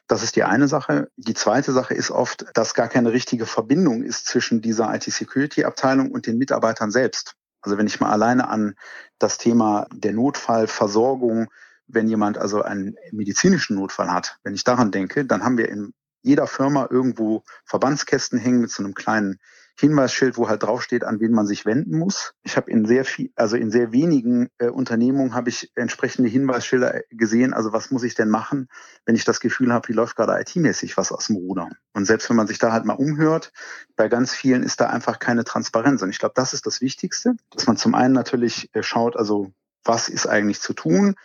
Das 0.06 0.22
ist 0.22 0.36
die 0.36 0.44
eine 0.44 0.68
Sache. 0.68 1.10
Die 1.16 1.34
zweite 1.34 1.72
Sache 1.72 1.94
ist 1.94 2.12
oft, 2.12 2.46
dass 2.54 2.74
gar 2.74 2.88
keine 2.88 3.12
richtige 3.12 3.46
Verbindung 3.46 4.04
ist 4.04 4.26
zwischen 4.26 4.62
dieser 4.62 4.94
IT-Security-Abteilung 4.94 6.12
und 6.12 6.28
den 6.28 6.38
Mitarbeitern 6.38 6.92
selbst. 6.92 7.34
Also 7.62 7.78
wenn 7.78 7.88
ich 7.88 7.98
mal 7.98 8.12
alleine 8.12 8.48
an 8.48 8.76
das 9.18 9.38
Thema 9.38 9.88
der 9.92 10.12
Notfallversorgung 10.12 11.48
wenn 11.86 12.08
jemand 12.08 12.38
also 12.38 12.62
einen 12.62 12.96
medizinischen 13.10 13.76
Notfall 13.76 14.10
hat, 14.10 14.38
wenn 14.42 14.54
ich 14.54 14.64
daran 14.64 14.90
denke, 14.90 15.24
dann 15.24 15.44
haben 15.44 15.58
wir 15.58 15.68
in 15.68 15.92
jeder 16.22 16.46
Firma 16.46 16.86
irgendwo 16.90 17.42
Verbandskästen 17.64 18.38
hängen 18.38 18.60
mit 18.60 18.70
so 18.70 18.82
einem 18.82 18.94
kleinen 18.94 19.38
Hinweisschild, 19.78 20.36
wo 20.36 20.48
halt 20.48 20.62
draufsteht, 20.62 21.02
an 21.02 21.18
wen 21.20 21.32
man 21.32 21.46
sich 21.46 21.64
wenden 21.64 21.98
muss. 21.98 22.34
Ich 22.42 22.56
habe 22.56 22.70
in 22.70 22.84
sehr 22.84 23.04
viel, 23.04 23.32
also 23.36 23.56
in 23.56 23.70
sehr 23.70 23.90
wenigen 23.92 24.48
äh, 24.58 24.68
Unternehmungen 24.68 25.34
habe 25.34 25.48
ich 25.48 25.72
entsprechende 25.74 26.28
Hinweisschilder 26.28 27.02
gesehen. 27.10 27.54
Also 27.54 27.72
was 27.72 27.90
muss 27.90 28.02
ich 28.02 28.14
denn 28.14 28.28
machen, 28.28 28.68
wenn 29.06 29.14
ich 29.14 29.24
das 29.24 29.40
Gefühl 29.40 29.72
habe, 29.72 29.88
wie 29.88 29.94
läuft 29.94 30.16
gerade 30.16 30.38
IT-mäßig 30.38 30.96
was 30.96 31.10
aus 31.10 31.26
dem 31.28 31.36
Ruder? 31.36 31.70
Und 31.94 32.04
selbst 32.04 32.28
wenn 32.28 32.36
man 32.36 32.46
sich 32.46 32.58
da 32.58 32.70
halt 32.72 32.84
mal 32.84 32.94
umhört, 32.94 33.52
bei 33.96 34.08
ganz 34.08 34.34
vielen 34.34 34.62
ist 34.62 34.80
da 34.80 34.88
einfach 34.88 35.18
keine 35.18 35.44
Transparenz. 35.44 36.02
Und 36.02 36.10
ich 36.10 36.18
glaube, 36.18 36.34
das 36.36 36.52
ist 36.52 36.66
das 36.66 36.80
Wichtigste, 36.80 37.34
dass 37.50 37.66
man 37.66 37.76
zum 37.76 37.94
einen 37.94 38.14
natürlich 38.14 38.68
äh, 38.74 38.82
schaut, 38.82 39.16
also 39.16 39.52
was 39.84 40.08
ist 40.08 40.26
eigentlich 40.26 40.60
zu 40.60 40.74
tun? 40.74 41.16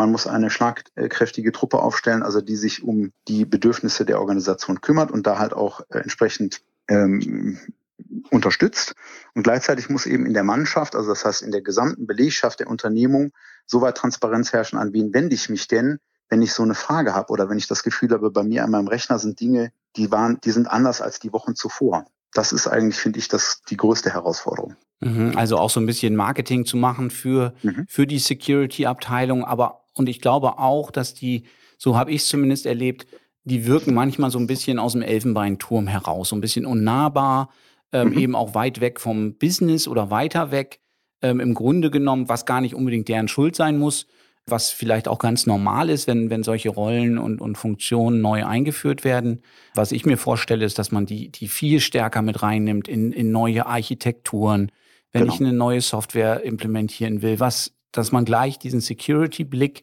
Man 0.00 0.12
muss 0.12 0.26
eine 0.26 0.48
schlagkräftige 0.48 1.52
Truppe 1.52 1.80
aufstellen, 1.80 2.22
also 2.22 2.40
die 2.40 2.56
sich 2.56 2.82
um 2.82 3.12
die 3.28 3.44
Bedürfnisse 3.44 4.06
der 4.06 4.18
Organisation 4.18 4.80
kümmert 4.80 5.10
und 5.10 5.26
da 5.26 5.38
halt 5.38 5.52
auch 5.52 5.82
äh, 5.90 5.98
entsprechend 5.98 6.62
ähm, 6.88 7.58
unterstützt. 8.30 8.94
Und 9.34 9.42
gleichzeitig 9.42 9.90
muss 9.90 10.06
eben 10.06 10.24
in 10.24 10.32
der 10.32 10.42
Mannschaft, 10.42 10.96
also 10.96 11.10
das 11.10 11.26
heißt 11.26 11.42
in 11.42 11.50
der 11.50 11.60
gesamten 11.60 12.06
Belegschaft 12.06 12.60
der 12.60 12.68
Unternehmung, 12.68 13.32
soweit 13.66 13.98
Transparenz 13.98 14.54
herrschen, 14.54 14.78
an 14.78 14.94
wen 14.94 15.12
wende 15.12 15.34
ich 15.34 15.50
mich 15.50 15.68
denn, 15.68 15.98
wenn 16.30 16.40
ich 16.40 16.54
so 16.54 16.62
eine 16.62 16.74
Frage 16.74 17.14
habe 17.14 17.30
oder 17.30 17.50
wenn 17.50 17.58
ich 17.58 17.66
das 17.66 17.82
Gefühl 17.82 18.10
habe, 18.12 18.30
bei 18.30 18.42
mir 18.42 18.64
an 18.64 18.70
meinem 18.70 18.88
Rechner 18.88 19.18
sind 19.18 19.38
Dinge, 19.38 19.70
die 19.96 20.10
waren, 20.10 20.40
die 20.42 20.52
sind 20.52 20.66
anders 20.66 21.02
als 21.02 21.20
die 21.20 21.34
Wochen 21.34 21.54
zuvor. 21.54 22.06
Das 22.32 22.52
ist 22.52 22.66
eigentlich, 22.66 22.96
finde 22.96 23.18
ich, 23.18 23.28
das 23.28 23.60
die 23.68 23.76
größte 23.76 24.14
Herausforderung. 24.14 24.76
Mhm, 25.00 25.32
also 25.36 25.58
auch 25.58 25.68
so 25.68 25.78
ein 25.78 25.86
bisschen 25.86 26.16
Marketing 26.16 26.64
zu 26.64 26.78
machen 26.78 27.10
für, 27.10 27.54
mhm. 27.62 27.84
für 27.86 28.06
die 28.06 28.18
Security-Abteilung, 28.18 29.44
aber 29.44 29.80
und 30.00 30.08
ich 30.08 30.22
glaube 30.22 30.58
auch, 30.58 30.90
dass 30.90 31.12
die, 31.12 31.42
so 31.76 31.94
habe 31.94 32.10
ich 32.10 32.22
es 32.22 32.28
zumindest 32.28 32.64
erlebt, 32.64 33.06
die 33.44 33.66
wirken 33.66 33.92
manchmal 33.92 34.30
so 34.30 34.38
ein 34.38 34.46
bisschen 34.46 34.78
aus 34.78 34.92
dem 34.92 35.02
Elfenbeinturm 35.02 35.86
heraus, 35.86 36.30
so 36.30 36.36
ein 36.36 36.40
bisschen 36.40 36.64
unnahbar, 36.64 37.50
ähm, 37.92 38.08
mhm. 38.08 38.18
eben 38.18 38.34
auch 38.34 38.54
weit 38.54 38.80
weg 38.80 38.98
vom 38.98 39.34
Business 39.34 39.86
oder 39.86 40.10
weiter 40.10 40.50
weg. 40.50 40.80
Ähm, 41.20 41.38
Im 41.38 41.52
Grunde 41.52 41.90
genommen, 41.90 42.30
was 42.30 42.46
gar 42.46 42.62
nicht 42.62 42.74
unbedingt 42.74 43.08
deren 43.08 43.28
Schuld 43.28 43.54
sein 43.54 43.76
muss, 43.78 44.06
was 44.46 44.70
vielleicht 44.70 45.06
auch 45.06 45.18
ganz 45.18 45.44
normal 45.44 45.90
ist, 45.90 46.06
wenn, 46.06 46.30
wenn 46.30 46.42
solche 46.42 46.70
Rollen 46.70 47.18
und, 47.18 47.42
und 47.42 47.58
Funktionen 47.58 48.22
neu 48.22 48.46
eingeführt 48.46 49.04
werden. 49.04 49.42
Was 49.74 49.92
ich 49.92 50.06
mir 50.06 50.16
vorstelle, 50.16 50.64
ist, 50.64 50.78
dass 50.78 50.92
man 50.92 51.04
die, 51.04 51.28
die 51.28 51.46
viel 51.46 51.80
stärker 51.80 52.22
mit 52.22 52.42
reinnimmt 52.42 52.88
in, 52.88 53.12
in 53.12 53.32
neue 53.32 53.66
Architekturen, 53.66 54.72
wenn 55.12 55.24
genau. 55.24 55.34
ich 55.34 55.40
eine 55.40 55.52
neue 55.52 55.82
Software 55.82 56.42
implementieren 56.42 57.20
will, 57.20 57.38
was, 57.38 57.74
dass 57.92 58.12
man 58.12 58.24
gleich 58.24 58.58
diesen 58.58 58.80
Security-Blick 58.80 59.82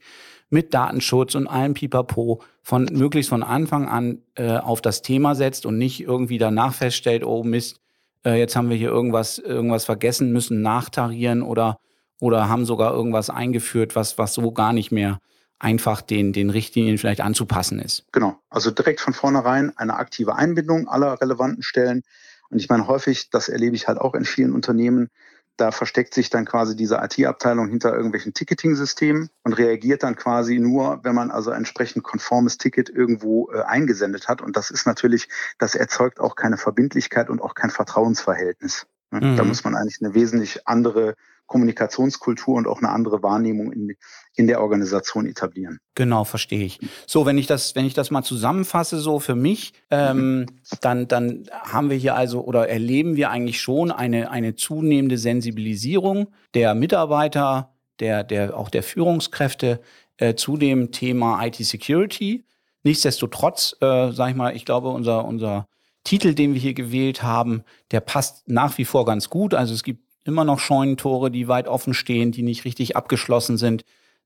mit 0.49 0.73
Datenschutz 0.73 1.35
und 1.35 1.47
allem 1.47 1.73
Pipapo 1.73 2.41
von 2.61 2.85
möglichst 2.91 3.29
von 3.29 3.43
Anfang 3.43 3.87
an 3.87 4.21
äh, 4.35 4.57
auf 4.57 4.81
das 4.81 5.01
Thema 5.01 5.35
setzt 5.35 5.65
und 5.65 5.77
nicht 5.77 6.01
irgendwie 6.01 6.37
danach 6.37 6.73
feststellt, 6.73 7.23
oh 7.23 7.43
Mist, 7.43 7.79
äh, 8.25 8.39
jetzt 8.39 8.55
haben 8.55 8.69
wir 8.69 8.77
hier 8.77 8.89
irgendwas, 8.89 9.39
irgendwas 9.39 9.85
vergessen, 9.85 10.31
müssen 10.31 10.61
nachtarieren 10.61 11.41
oder, 11.41 11.79
oder 12.19 12.49
haben 12.49 12.65
sogar 12.65 12.93
irgendwas 12.93 13.29
eingeführt, 13.29 13.95
was, 13.95 14.17
was 14.17 14.33
so 14.33 14.51
gar 14.51 14.73
nicht 14.73 14.91
mehr 14.91 15.19
einfach 15.59 16.01
den, 16.01 16.33
den 16.33 16.49
Richtlinien 16.49 16.97
vielleicht 16.97 17.21
anzupassen 17.21 17.79
ist. 17.79 18.05
Genau, 18.11 18.37
also 18.49 18.71
direkt 18.71 19.01
von 19.01 19.13
vornherein 19.13 19.73
eine 19.75 19.95
aktive 19.95 20.35
Einbindung 20.35 20.87
aller 20.87 21.19
relevanten 21.19 21.63
Stellen. 21.63 22.03
Und 22.49 22.59
ich 22.59 22.69
meine, 22.69 22.87
häufig, 22.87 23.29
das 23.31 23.49
erlebe 23.49 23.75
ich 23.75 23.87
halt 23.87 23.97
auch 23.97 24.13
in 24.13 24.23
vielen 24.23 24.53
Unternehmen, 24.53 25.09
da 25.57 25.71
versteckt 25.71 26.13
sich 26.13 26.29
dann 26.29 26.45
quasi 26.45 26.75
diese 26.75 26.97
IT-Abteilung 26.97 27.67
hinter 27.67 27.93
irgendwelchen 27.93 28.33
Ticketing-Systemen 28.33 29.29
und 29.43 29.53
reagiert 29.53 30.03
dann 30.03 30.15
quasi 30.15 30.59
nur, 30.59 30.99
wenn 31.03 31.15
man 31.15 31.31
also 31.31 31.51
entsprechend 31.51 32.03
konformes 32.03 32.57
Ticket 32.57 32.89
irgendwo 32.89 33.51
äh, 33.51 33.61
eingesendet 33.61 34.27
hat. 34.27 34.41
Und 34.41 34.55
das 34.55 34.69
ist 34.69 34.85
natürlich, 34.85 35.27
das 35.57 35.75
erzeugt 35.75 36.19
auch 36.19 36.35
keine 36.35 36.57
Verbindlichkeit 36.57 37.29
und 37.29 37.41
auch 37.41 37.55
kein 37.55 37.71
Vertrauensverhältnis. 37.71 38.85
Mhm. 39.11 39.35
Da 39.35 39.43
muss 39.43 39.63
man 39.63 39.75
eigentlich 39.75 39.99
eine 40.01 40.13
wesentlich 40.13 40.67
andere 40.67 41.15
Kommunikationskultur 41.47 42.55
und 42.55 42.67
auch 42.67 42.79
eine 42.79 42.89
andere 42.89 43.23
Wahrnehmung 43.23 43.71
in, 43.71 43.95
in 44.35 44.47
der 44.47 44.61
Organisation 44.61 45.25
etablieren. 45.25 45.79
Genau, 45.95 46.23
verstehe 46.23 46.63
ich. 46.63 46.79
So, 47.07 47.25
wenn 47.25 47.37
ich 47.37 47.47
das, 47.47 47.75
wenn 47.75 47.85
ich 47.85 47.93
das 47.93 48.11
mal 48.11 48.23
zusammenfasse, 48.23 48.99
so 48.99 49.19
für 49.19 49.35
mich, 49.35 49.73
ähm, 49.89 50.45
dann, 50.81 51.07
dann 51.07 51.49
haben 51.51 51.89
wir 51.89 51.97
hier 51.97 52.15
also 52.15 52.43
oder 52.43 52.69
erleben 52.69 53.15
wir 53.15 53.31
eigentlich 53.31 53.61
schon 53.61 53.91
eine, 53.91 54.29
eine 54.29 54.55
zunehmende 54.55 55.17
Sensibilisierung 55.17 56.27
der 56.53 56.75
Mitarbeiter, 56.75 57.73
der, 57.99 58.23
der, 58.23 58.55
auch 58.55 58.69
der 58.69 58.83
Führungskräfte 58.83 59.79
äh, 60.17 60.35
zu 60.35 60.57
dem 60.57 60.91
Thema 60.91 61.43
IT-Security. 61.45 62.45
Nichtsdestotrotz, 62.83 63.75
äh, 63.81 64.11
sage 64.11 64.31
ich 64.31 64.37
mal, 64.37 64.55
ich 64.55 64.65
glaube, 64.65 64.89
unser, 64.89 65.25
unser 65.25 65.67
Titel, 66.03 66.33
den 66.33 66.53
wir 66.53 66.61
hier 66.61 66.73
gewählt 66.73 67.21
haben, 67.23 67.63
der 67.91 67.99
passt 67.99 68.47
nach 68.47 68.77
wie 68.77 68.85
vor 68.85 69.05
ganz 69.05 69.29
gut. 69.29 69.53
Also 69.53 69.73
es 69.73 69.83
gibt 69.83 70.06
immer 70.27 70.43
noch 70.43 70.59
Scheunentore, 70.59 71.31
die 71.31 71.47
weit 71.47 71.67
offen 71.67 71.93
stehen, 71.93 72.31
die 72.31 72.43
nicht 72.43 72.65
richtig 72.65 72.95
abgeschlossen 72.95 73.57
sind, 73.57 73.83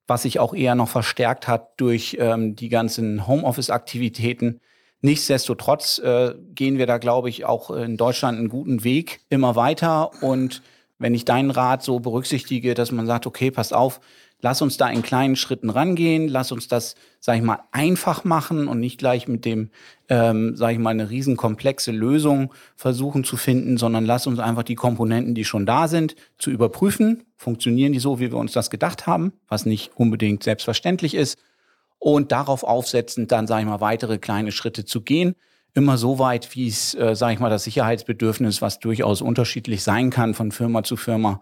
was 0.07 0.23
sich 0.23 0.39
auch 0.39 0.53
eher 0.53 0.75
noch 0.75 0.89
verstärkt 0.89 1.47
hat 1.47 1.79
durch 1.79 2.17
ähm, 2.19 2.55
die 2.55 2.69
ganzen 2.69 3.27
Homeoffice-Aktivitäten. 3.27 4.59
Nichtsdestotrotz 5.01 5.99
äh, 5.99 6.35
gehen 6.53 6.77
wir 6.77 6.85
da, 6.85 6.97
glaube 6.97 7.29
ich, 7.29 7.45
auch 7.45 7.71
in 7.71 7.97
Deutschland 7.97 8.37
einen 8.37 8.49
guten 8.49 8.83
Weg 8.83 9.21
immer 9.29 9.55
weiter. 9.55 10.11
Und 10.21 10.61
wenn 11.01 11.15
ich 11.15 11.25
deinen 11.25 11.49
Rat 11.49 11.83
so 11.83 11.99
berücksichtige, 11.99 12.75
dass 12.75 12.91
man 12.91 13.07
sagt, 13.07 13.25
okay, 13.25 13.49
passt 13.49 13.73
auf, 13.73 13.99
lass 14.39 14.61
uns 14.61 14.77
da 14.77 14.87
in 14.87 15.01
kleinen 15.01 15.35
Schritten 15.35 15.71
rangehen, 15.71 16.27
lass 16.27 16.51
uns 16.51 16.67
das, 16.67 16.95
sag 17.19 17.37
ich 17.37 17.41
mal, 17.41 17.59
einfach 17.71 18.23
machen 18.23 18.67
und 18.67 18.79
nicht 18.79 18.99
gleich 18.99 19.27
mit 19.27 19.43
dem, 19.43 19.71
ähm, 20.09 20.55
sag 20.55 20.73
ich 20.73 20.77
mal, 20.77 20.91
eine 20.91 21.09
riesenkomplexe 21.09 21.91
Lösung 21.91 22.53
versuchen 22.75 23.23
zu 23.23 23.35
finden, 23.35 23.77
sondern 23.77 24.05
lass 24.05 24.27
uns 24.27 24.37
einfach 24.37 24.63
die 24.63 24.75
Komponenten, 24.75 25.33
die 25.33 25.43
schon 25.45 25.65
da 25.65 25.87
sind, 25.87 26.15
zu 26.37 26.51
überprüfen. 26.51 27.23
Funktionieren 27.35 27.93
die 27.93 27.99
so, 27.99 28.19
wie 28.19 28.31
wir 28.31 28.37
uns 28.37 28.51
das 28.51 28.69
gedacht 28.69 29.07
haben, 29.07 29.33
was 29.47 29.65
nicht 29.65 29.91
unbedingt 29.95 30.43
selbstverständlich 30.43 31.15
ist. 31.15 31.39
Und 31.97 32.31
darauf 32.31 32.63
aufsetzend 32.63 33.31
dann, 33.31 33.47
sage 33.47 33.61
ich 33.61 33.67
mal, 33.67 33.81
weitere 33.81 34.19
kleine 34.19 34.51
Schritte 34.51 34.85
zu 34.85 35.01
gehen. 35.01 35.35
Immer 35.73 35.97
so 35.97 36.19
weit, 36.19 36.53
wie 36.55 36.67
es, 36.67 36.93
äh, 36.95 37.15
sage 37.15 37.33
ich 37.33 37.39
mal, 37.39 37.49
das 37.49 37.63
Sicherheitsbedürfnis, 37.63 38.61
was 38.61 38.79
durchaus 38.79 39.21
unterschiedlich 39.21 39.83
sein 39.83 40.09
kann 40.09 40.33
von 40.33 40.51
Firma 40.51 40.83
zu 40.83 40.97
Firma, 40.97 41.39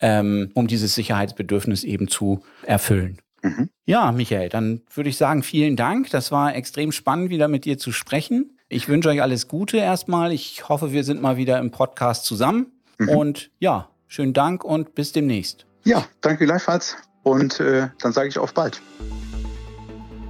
ähm, 0.00 0.50
um 0.54 0.68
dieses 0.68 0.94
Sicherheitsbedürfnis 0.94 1.82
eben 1.82 2.08
zu 2.08 2.42
erfüllen. 2.64 3.18
Mhm. 3.42 3.70
Ja, 3.84 4.12
Michael, 4.12 4.48
dann 4.48 4.82
würde 4.94 5.10
ich 5.10 5.16
sagen, 5.16 5.42
vielen 5.42 5.76
Dank. 5.76 6.10
Das 6.10 6.30
war 6.30 6.54
extrem 6.54 6.92
spannend, 6.92 7.30
wieder 7.30 7.48
mit 7.48 7.64
dir 7.64 7.76
zu 7.76 7.90
sprechen. 7.90 8.56
Ich 8.68 8.88
wünsche 8.88 9.08
euch 9.08 9.20
alles 9.20 9.48
Gute 9.48 9.78
erstmal. 9.78 10.32
Ich 10.32 10.68
hoffe, 10.68 10.92
wir 10.92 11.04
sind 11.04 11.20
mal 11.20 11.36
wieder 11.36 11.58
im 11.58 11.70
Podcast 11.70 12.24
zusammen. 12.24 12.66
Mhm. 12.98 13.08
Und 13.08 13.50
ja, 13.58 13.88
schönen 14.06 14.32
Dank 14.32 14.64
und 14.64 14.94
bis 14.94 15.12
demnächst. 15.12 15.66
Ja, 15.84 16.04
danke 16.20 16.46
gleichfalls. 16.46 16.96
Und 17.24 17.60
äh, 17.60 17.88
dann 18.00 18.12
sage 18.12 18.28
ich 18.28 18.38
auf 18.38 18.54
bald. 18.54 18.80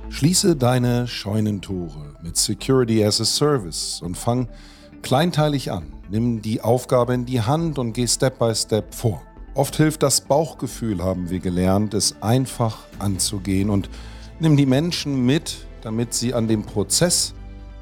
Schließe 0.09 0.57
deine 0.57 1.07
Scheunentore 1.07 2.12
mit 2.23 2.37
Security 2.37 3.05
as 3.05 3.21
a 3.21 3.25
Service 3.25 4.01
und 4.03 4.17
fang 4.17 4.49
kleinteilig 5.03 5.73
an. 5.73 5.85
Nimm 6.11 6.43
die 6.43 6.61
Aufgabe 6.61 7.15
in 7.15 7.27
die 7.27 7.41
Hand 7.41 7.79
und 7.79 7.93
geh 7.93 8.07
Step 8.07 8.39
by 8.39 8.55
Step 8.55 8.95
vor. 8.95 9.23
Oft 9.55 9.77
hilft 9.77 10.03
das 10.03 10.23
Bauchgefühl, 10.23 11.03
haben 11.03 11.29
wir 11.29 11.41
gelernt, 11.41 11.95
es 11.95 12.17
einfach 12.23 12.79
anzugehen 12.99 13.69
und 13.69 13.91
nimm 14.41 14.57
die 14.57 14.67
Menschen 14.67 15.27
mit, 15.27 15.67
damit 15.83 16.15
sie 16.15 16.33
an 16.33 16.49
dem 16.49 16.63
Prozess 16.63 17.35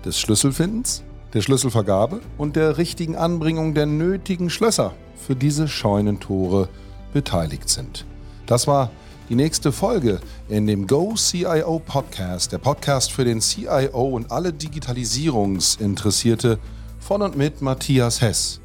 des 0.04 0.18
Schlüsselfindens, 0.18 1.04
der 1.32 1.42
Schlüsselvergabe 1.42 2.20
und 2.38 2.56
der 2.56 2.76
richtigen 2.76 3.14
Anbringung 3.14 3.74
der 3.74 3.86
nötigen 3.86 4.50
Schlösser 4.50 4.94
für 5.14 5.36
diese 5.36 5.68
Scheunentore 5.68 6.68
beteiligt 7.12 7.68
sind. 7.68 8.04
Das 8.46 8.66
war 8.66 8.90
die 9.30 9.36
nächste 9.36 9.72
Folge 9.72 10.20
in 10.48 10.66
dem 10.66 10.88
Go 10.88 11.14
CIO 11.14 11.78
Podcast, 11.78 12.50
der 12.50 12.58
Podcast 12.58 13.12
für 13.12 13.24
den 13.24 13.40
CIO 13.40 14.08
und 14.08 14.32
alle 14.32 14.52
Digitalisierungsinteressierte 14.52 16.58
von 16.98 17.22
und 17.22 17.36
mit 17.36 17.62
Matthias 17.62 18.20
Hess. 18.20 18.60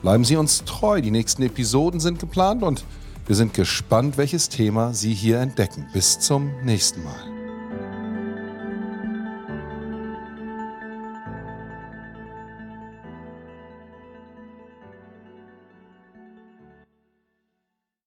Bleiben 0.00 0.24
Sie 0.24 0.36
uns 0.36 0.62
treu, 0.64 1.02
die 1.02 1.10
nächsten 1.10 1.42
Episoden 1.42 1.98
sind 1.98 2.20
geplant 2.20 2.62
und 2.62 2.84
wir 3.26 3.34
sind 3.34 3.52
gespannt, 3.52 4.16
welches 4.16 4.48
Thema 4.48 4.94
Sie 4.94 5.12
hier 5.12 5.40
entdecken. 5.40 5.88
Bis 5.92 6.20
zum 6.20 6.52
nächsten 6.64 7.02
Mal. 7.02 7.39